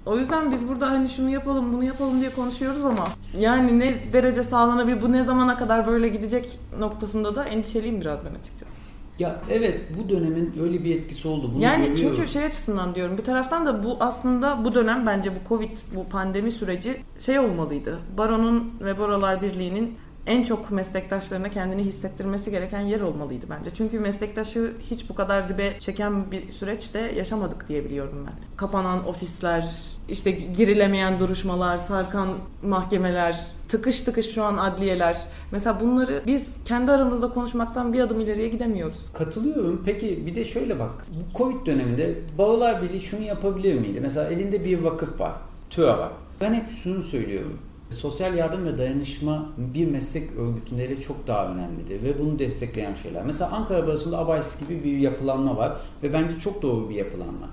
O 0.07 0.19
yüzden 0.19 0.53
biz 0.53 0.69
burada 0.69 0.91
hani 0.91 1.09
şunu 1.09 1.31
yapalım 1.31 1.73
bunu 1.73 1.85
yapalım 1.85 2.21
diye 2.21 2.31
konuşuyoruz 2.31 2.85
ama 2.85 3.09
yani 3.39 3.79
ne 3.79 4.13
derece 4.13 4.43
sağlanabilir 4.43 5.03
bu 5.03 5.13
ne 5.13 5.25
zamana 5.25 5.57
kadar 5.57 5.87
böyle 5.87 6.09
gidecek 6.09 6.59
noktasında 6.79 7.35
da 7.35 7.45
endişeliyim 7.45 8.01
biraz 8.01 8.25
ben 8.25 8.35
açıkçası. 8.41 8.86
Ya 9.19 9.41
evet 9.51 9.81
bu 9.99 10.09
dönemin 10.09 10.53
öyle 10.63 10.85
bir 10.85 10.97
etkisi 10.97 11.29
oldu. 11.29 11.51
Bunu 11.55 11.63
yani 11.63 11.87
görüyorum. 11.87 12.17
çünkü 12.17 12.29
şey 12.29 12.45
açısından 12.45 12.95
diyorum 12.95 13.19
bir 13.19 13.25
taraftan 13.25 13.67
da 13.67 13.85
bu 13.85 13.97
aslında 14.01 14.65
bu 14.65 14.75
dönem 14.75 15.07
bence 15.07 15.31
bu 15.31 15.49
Covid 15.49 15.79
bu 15.95 16.09
pandemi 16.09 16.51
süreci 16.51 16.97
şey 17.19 17.39
olmalıydı. 17.39 17.99
Baron'un 18.19 18.73
ve 18.81 18.99
Barolar 18.99 19.43
Birliği'nin 19.43 19.95
en 20.27 20.43
çok 20.43 20.71
meslektaşlarına 20.71 21.49
kendini 21.49 21.83
hissettirmesi 21.83 22.51
gereken 22.51 22.81
yer 22.81 23.01
olmalıydı 23.01 23.47
bence. 23.51 23.71
Çünkü 23.71 24.01
meslektaşı 24.01 24.73
hiç 24.91 25.09
bu 25.11 25.15
kadar 25.15 25.49
dibe 25.49 25.79
çeken 25.79 26.31
bir 26.31 26.49
süreçte 26.49 26.99
yaşamadık 27.17 27.69
diye 27.69 27.85
biliyorum 27.85 28.27
ben. 28.27 28.57
Kapanan 28.57 29.09
ofisler, 29.09 29.69
işte 30.09 30.31
girilemeyen 30.31 31.21
duruşmalar, 31.21 31.77
sarkan 31.77 32.29
mahkemeler, 32.63 33.47
tıkış 33.69 34.01
tıkış 34.01 34.35
şu 34.35 34.45
an 34.45 34.57
adliyeler. 34.57 35.19
Mesela 35.53 35.81
bunları 35.81 36.23
biz 36.27 36.57
kendi 36.65 36.93
aramızda 36.93 37.31
konuşmaktan 37.31 37.93
bir 37.93 38.01
adım 38.01 38.21
ileriye 38.21 38.49
gidemiyoruz. 38.49 39.11
Katılıyorum. 39.15 39.83
Peki 39.85 40.27
bir 40.27 40.35
de 40.35 40.45
şöyle 40.45 40.79
bak. 40.79 41.07
Bu 41.09 41.39
Covid 41.39 41.67
döneminde 41.67 42.15
Barolar 42.39 42.83
Birliği 42.83 43.01
şunu 43.01 43.23
yapabilir 43.23 43.75
miydi? 43.75 44.01
Mesela 44.01 44.31
elinde 44.31 44.65
bir 44.65 44.79
vakıf 44.79 45.21
var. 45.21 45.33
TÜA 45.71 45.99
var. 45.99 46.13
Ben 46.41 46.55
hep 46.55 46.71
şunu 46.71 47.03
söylüyorum. 47.03 47.59
Sosyal 47.91 48.35
yardım 48.35 48.65
ve 48.65 48.79
dayanışma 48.79 49.49
bir 49.57 49.87
meslek 49.87 50.37
örgütünde 50.39 51.01
çok 51.01 51.27
daha 51.27 51.47
önemlidir 51.47 52.03
ve 52.03 52.19
bunu 52.19 52.39
destekleyen 52.39 52.95
şeyler. 52.95 53.25
Mesela 53.25 53.51
Ankara 53.51 53.87
Barosu'nda 53.87 54.19
ABAYS 54.19 54.61
gibi 54.61 54.85
bir 54.85 54.99
yapılanma 54.99 55.57
var 55.57 55.77
ve 56.03 56.13
bence 56.13 56.39
çok 56.39 56.63
doğru 56.63 56.91
bir 56.91 56.95
yapılanma. 56.95 57.49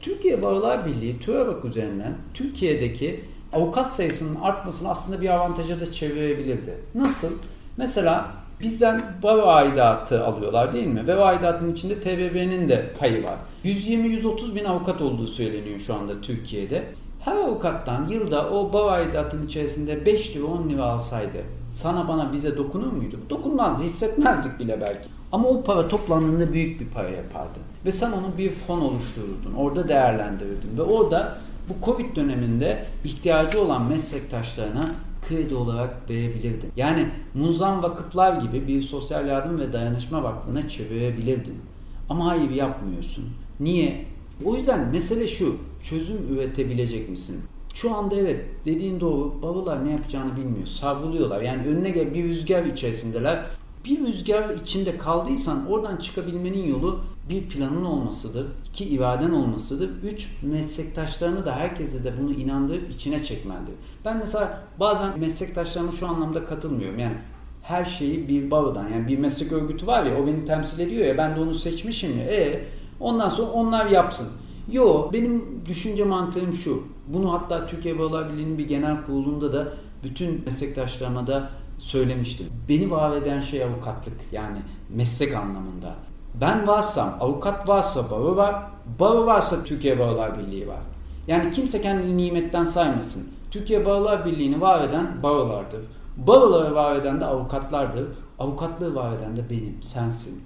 Türkiye 0.00 0.42
Barolar 0.42 0.86
Birliği 0.86 1.18
TÜAVAK 1.18 1.64
üzerinden 1.64 2.14
Türkiye'deki 2.34 3.24
avukat 3.52 3.94
sayısının 3.94 4.40
artmasını 4.40 4.88
aslında 4.90 5.22
bir 5.22 5.28
avantaja 5.28 5.80
da 5.80 5.92
çevirebilirdi. 5.92 6.74
Nasıl? 6.94 7.32
Mesela 7.76 8.30
bizden 8.60 9.04
baro 9.22 9.46
aidatı 9.46 10.24
alıyorlar 10.24 10.72
değil 10.72 10.86
mi? 10.86 11.06
Ve 11.06 11.16
o 11.16 11.20
aidatın 11.20 11.72
içinde 11.72 12.00
TBB'nin 12.00 12.68
de 12.68 12.92
payı 12.98 13.24
var. 13.24 13.36
120-130 13.64 14.54
bin 14.54 14.64
avukat 14.64 15.02
olduğu 15.02 15.26
söyleniyor 15.26 15.78
şu 15.78 15.94
anda 15.94 16.20
Türkiye'de. 16.20 16.84
Her 17.26 17.36
avukattan 17.36 18.08
yılda 18.08 18.50
o 18.50 18.72
baro 18.72 18.86
aidatının 18.86 19.46
içerisinde 19.46 20.06
5 20.06 20.36
lira 20.36 20.44
10 20.44 20.68
lira 20.68 20.84
alsaydı 20.84 21.38
sana 21.70 22.08
bana 22.08 22.32
bize 22.32 22.56
dokunur 22.56 22.92
muydu? 22.92 23.18
Dokunmazdı, 23.30 23.84
hissetmezdik 23.84 24.58
bile 24.58 24.80
belki. 24.80 25.08
Ama 25.32 25.48
o 25.48 25.62
para 25.62 25.88
toplandığında 25.88 26.52
büyük 26.52 26.80
bir 26.80 26.86
para 26.86 27.08
yapardı. 27.08 27.58
Ve 27.86 27.92
sen 27.92 28.12
onu 28.12 28.38
bir 28.38 28.48
fon 28.48 28.80
oluştururdun. 28.80 29.54
Orada 29.56 29.88
değerlendirirdin. 29.88 30.78
Ve 30.78 30.82
orada 30.82 31.38
bu 31.68 31.86
Covid 31.86 32.16
döneminde 32.16 32.86
ihtiyacı 33.04 33.60
olan 33.60 33.82
meslektaşlarına 33.82 34.84
kredi 35.28 35.54
olarak 35.54 36.10
verebilirdin. 36.10 36.72
Yani 36.76 37.08
Muzan 37.34 37.82
Vakıflar 37.82 38.40
gibi 38.40 38.68
bir 38.68 38.82
sosyal 38.82 39.26
yardım 39.26 39.58
ve 39.58 39.72
dayanışma 39.72 40.22
vakfına 40.22 40.68
çevirebilirdin. 40.68 41.60
Ama 42.08 42.26
hayır 42.26 42.50
yapmıyorsun. 42.50 43.24
Niye? 43.60 44.15
O 44.44 44.56
yüzden 44.56 44.88
mesele 44.88 45.26
şu. 45.26 45.56
Çözüm 45.82 46.34
üretebilecek 46.34 47.08
misin? 47.08 47.42
Şu 47.74 47.94
anda 47.94 48.14
evet 48.14 48.44
dediğin 48.64 49.00
doğru. 49.00 49.42
Babalar 49.42 49.84
ne 49.84 49.90
yapacağını 49.90 50.36
bilmiyor. 50.36 50.66
Savruluyorlar. 50.66 51.42
Yani 51.42 51.66
önüne 51.66 51.90
gel 51.90 52.14
bir 52.14 52.24
rüzgar 52.24 52.64
içerisindeler. 52.64 53.46
Bir 53.84 53.98
rüzgar 53.98 54.54
içinde 54.54 54.98
kaldıysan 54.98 55.70
oradan 55.70 55.96
çıkabilmenin 55.96 56.68
yolu 56.68 57.00
bir 57.30 57.42
planın 57.42 57.84
olmasıdır. 57.84 58.46
iki 58.68 58.84
iraden 58.84 59.30
olmasıdır. 59.30 59.90
Üç 60.02 60.28
meslektaşlarını 60.42 61.46
da 61.46 61.56
herkese 61.56 62.04
de 62.04 62.12
bunu 62.22 62.32
inandırıp 62.32 62.90
içine 62.90 63.22
çekmendir. 63.22 63.74
Ben 64.04 64.16
mesela 64.16 64.62
bazen 64.80 65.18
meslektaşlarıma 65.18 65.92
şu 65.92 66.06
anlamda 66.06 66.44
katılmıyorum. 66.44 66.98
Yani 66.98 67.16
her 67.62 67.84
şeyi 67.84 68.28
bir 68.28 68.50
barodan 68.50 68.88
yani 68.88 69.08
bir 69.08 69.18
meslek 69.18 69.52
örgütü 69.52 69.86
var 69.86 70.06
ya 70.06 70.22
o 70.22 70.26
beni 70.26 70.44
temsil 70.44 70.78
ediyor 70.78 71.06
ya 71.06 71.18
ben 71.18 71.36
de 71.36 71.40
onu 71.40 71.54
seçmişim 71.54 72.18
ya. 72.18 72.24
E 72.24 72.64
ondan 73.00 73.28
sonra 73.28 73.50
onlar 73.50 73.86
yapsın. 73.86 74.28
Yo 74.72 75.10
benim 75.12 75.62
düşünce 75.66 76.04
mantığım 76.04 76.54
şu. 76.54 76.82
Bunu 77.08 77.32
hatta 77.32 77.66
Türkiye 77.66 77.98
Barolar 77.98 78.32
Birliği'nin 78.32 78.58
bir 78.58 78.68
genel 78.68 79.04
kurulunda 79.06 79.52
da 79.52 79.68
bütün 80.02 80.44
meslektaşlarıma 80.44 81.26
da 81.26 81.50
söylemiştim. 81.78 82.46
Beni 82.68 82.90
var 82.90 83.16
eden 83.16 83.40
şey 83.40 83.64
avukatlık 83.64 84.14
yani 84.32 84.58
meslek 84.90 85.34
anlamında. 85.34 85.94
Ben 86.40 86.66
varsam, 86.66 87.16
avukat 87.20 87.68
varsa 87.68 88.10
baro 88.10 88.36
var, 88.36 88.62
baro 89.00 89.26
varsa 89.26 89.64
Türkiye 89.64 89.98
Barolar 89.98 90.38
Birliği 90.38 90.68
var. 90.68 90.80
Yani 91.26 91.50
kimse 91.50 91.82
kendini 91.82 92.16
nimetten 92.16 92.64
saymasın. 92.64 93.28
Türkiye 93.50 93.84
Barolar 93.84 94.26
Birliği'ni 94.26 94.60
var 94.60 94.84
eden 94.84 95.22
barolardır. 95.22 95.84
Baroları 96.16 96.74
var 96.74 96.96
eden 96.96 97.20
de 97.20 97.26
avukatlardır. 97.26 98.06
Avukatlığı 98.38 98.94
var 98.94 99.16
eden 99.16 99.36
de 99.36 99.50
benim, 99.50 99.82
sensin, 99.82 100.42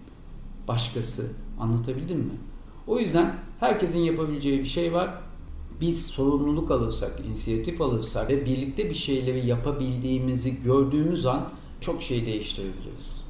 başkası. 0.68 1.32
Anlatabildim 1.60 2.18
mi? 2.18 2.32
O 2.86 2.98
yüzden 2.98 3.34
herkesin 3.60 3.98
yapabileceği 3.98 4.58
bir 4.58 4.64
şey 4.64 4.92
var. 4.92 5.22
Biz 5.80 6.06
sorumluluk 6.06 6.70
alırsak, 6.70 7.20
inisiyatif 7.26 7.80
alırsak 7.80 8.28
ve 8.28 8.44
birlikte 8.44 8.90
bir 8.90 8.94
şeyleri 8.94 9.46
yapabildiğimizi 9.46 10.62
gördüğümüz 10.62 11.26
an 11.26 11.48
çok 11.80 12.02
şey 12.02 12.26
değiştirebiliriz. 12.26 13.24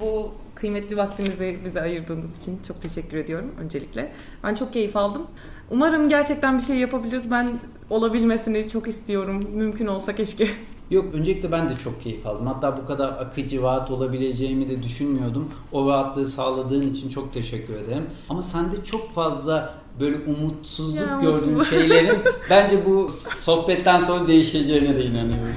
Bu 0.00 0.30
kıymetli 0.54 0.96
vaktinizi 0.96 1.58
bize 1.64 1.80
ayırdığınız 1.80 2.38
için 2.38 2.60
çok 2.68 2.82
teşekkür 2.82 3.16
ediyorum 3.16 3.54
öncelikle. 3.58 4.12
Ben 4.44 4.54
çok 4.54 4.72
keyif 4.72 4.96
aldım. 4.96 5.26
Umarım 5.70 6.08
gerçekten 6.08 6.58
bir 6.58 6.62
şey 6.62 6.76
yapabiliriz. 6.76 7.30
Ben 7.30 7.60
olabilmesini 7.90 8.68
çok 8.68 8.88
istiyorum. 8.88 9.44
Mümkün 9.52 9.86
olsa 9.86 10.14
keşke. 10.14 10.48
Yok 10.92 11.14
öncelikle 11.14 11.52
ben 11.52 11.68
de 11.68 11.74
çok 11.84 12.02
keyif 12.02 12.26
aldım. 12.26 12.46
Hatta 12.46 12.76
bu 12.76 12.86
kadar 12.86 13.08
akıcı, 13.08 13.62
rahat 13.62 13.90
olabileceğimi 13.90 14.68
de 14.68 14.82
düşünmüyordum. 14.82 15.48
O 15.72 15.88
rahatlığı 15.90 16.26
sağladığın 16.26 16.90
için 16.90 17.08
çok 17.08 17.32
teşekkür 17.32 17.74
ederim. 17.74 18.06
Ama 18.28 18.42
sende 18.42 18.84
çok 18.84 19.14
fazla 19.14 19.74
böyle 20.00 20.16
umutsuzluk 20.26 20.96
Ya, 21.00 21.18
gördüğüm 21.22 21.48
umutsuz. 21.54 21.70
şeylerin 21.70 22.18
bence 22.50 22.86
bu 22.86 23.08
sohbetten 23.36 24.00
sonra 24.00 24.26
değişeceğine 24.26 24.96
de 24.96 25.04
inanıyorum. 25.04 25.54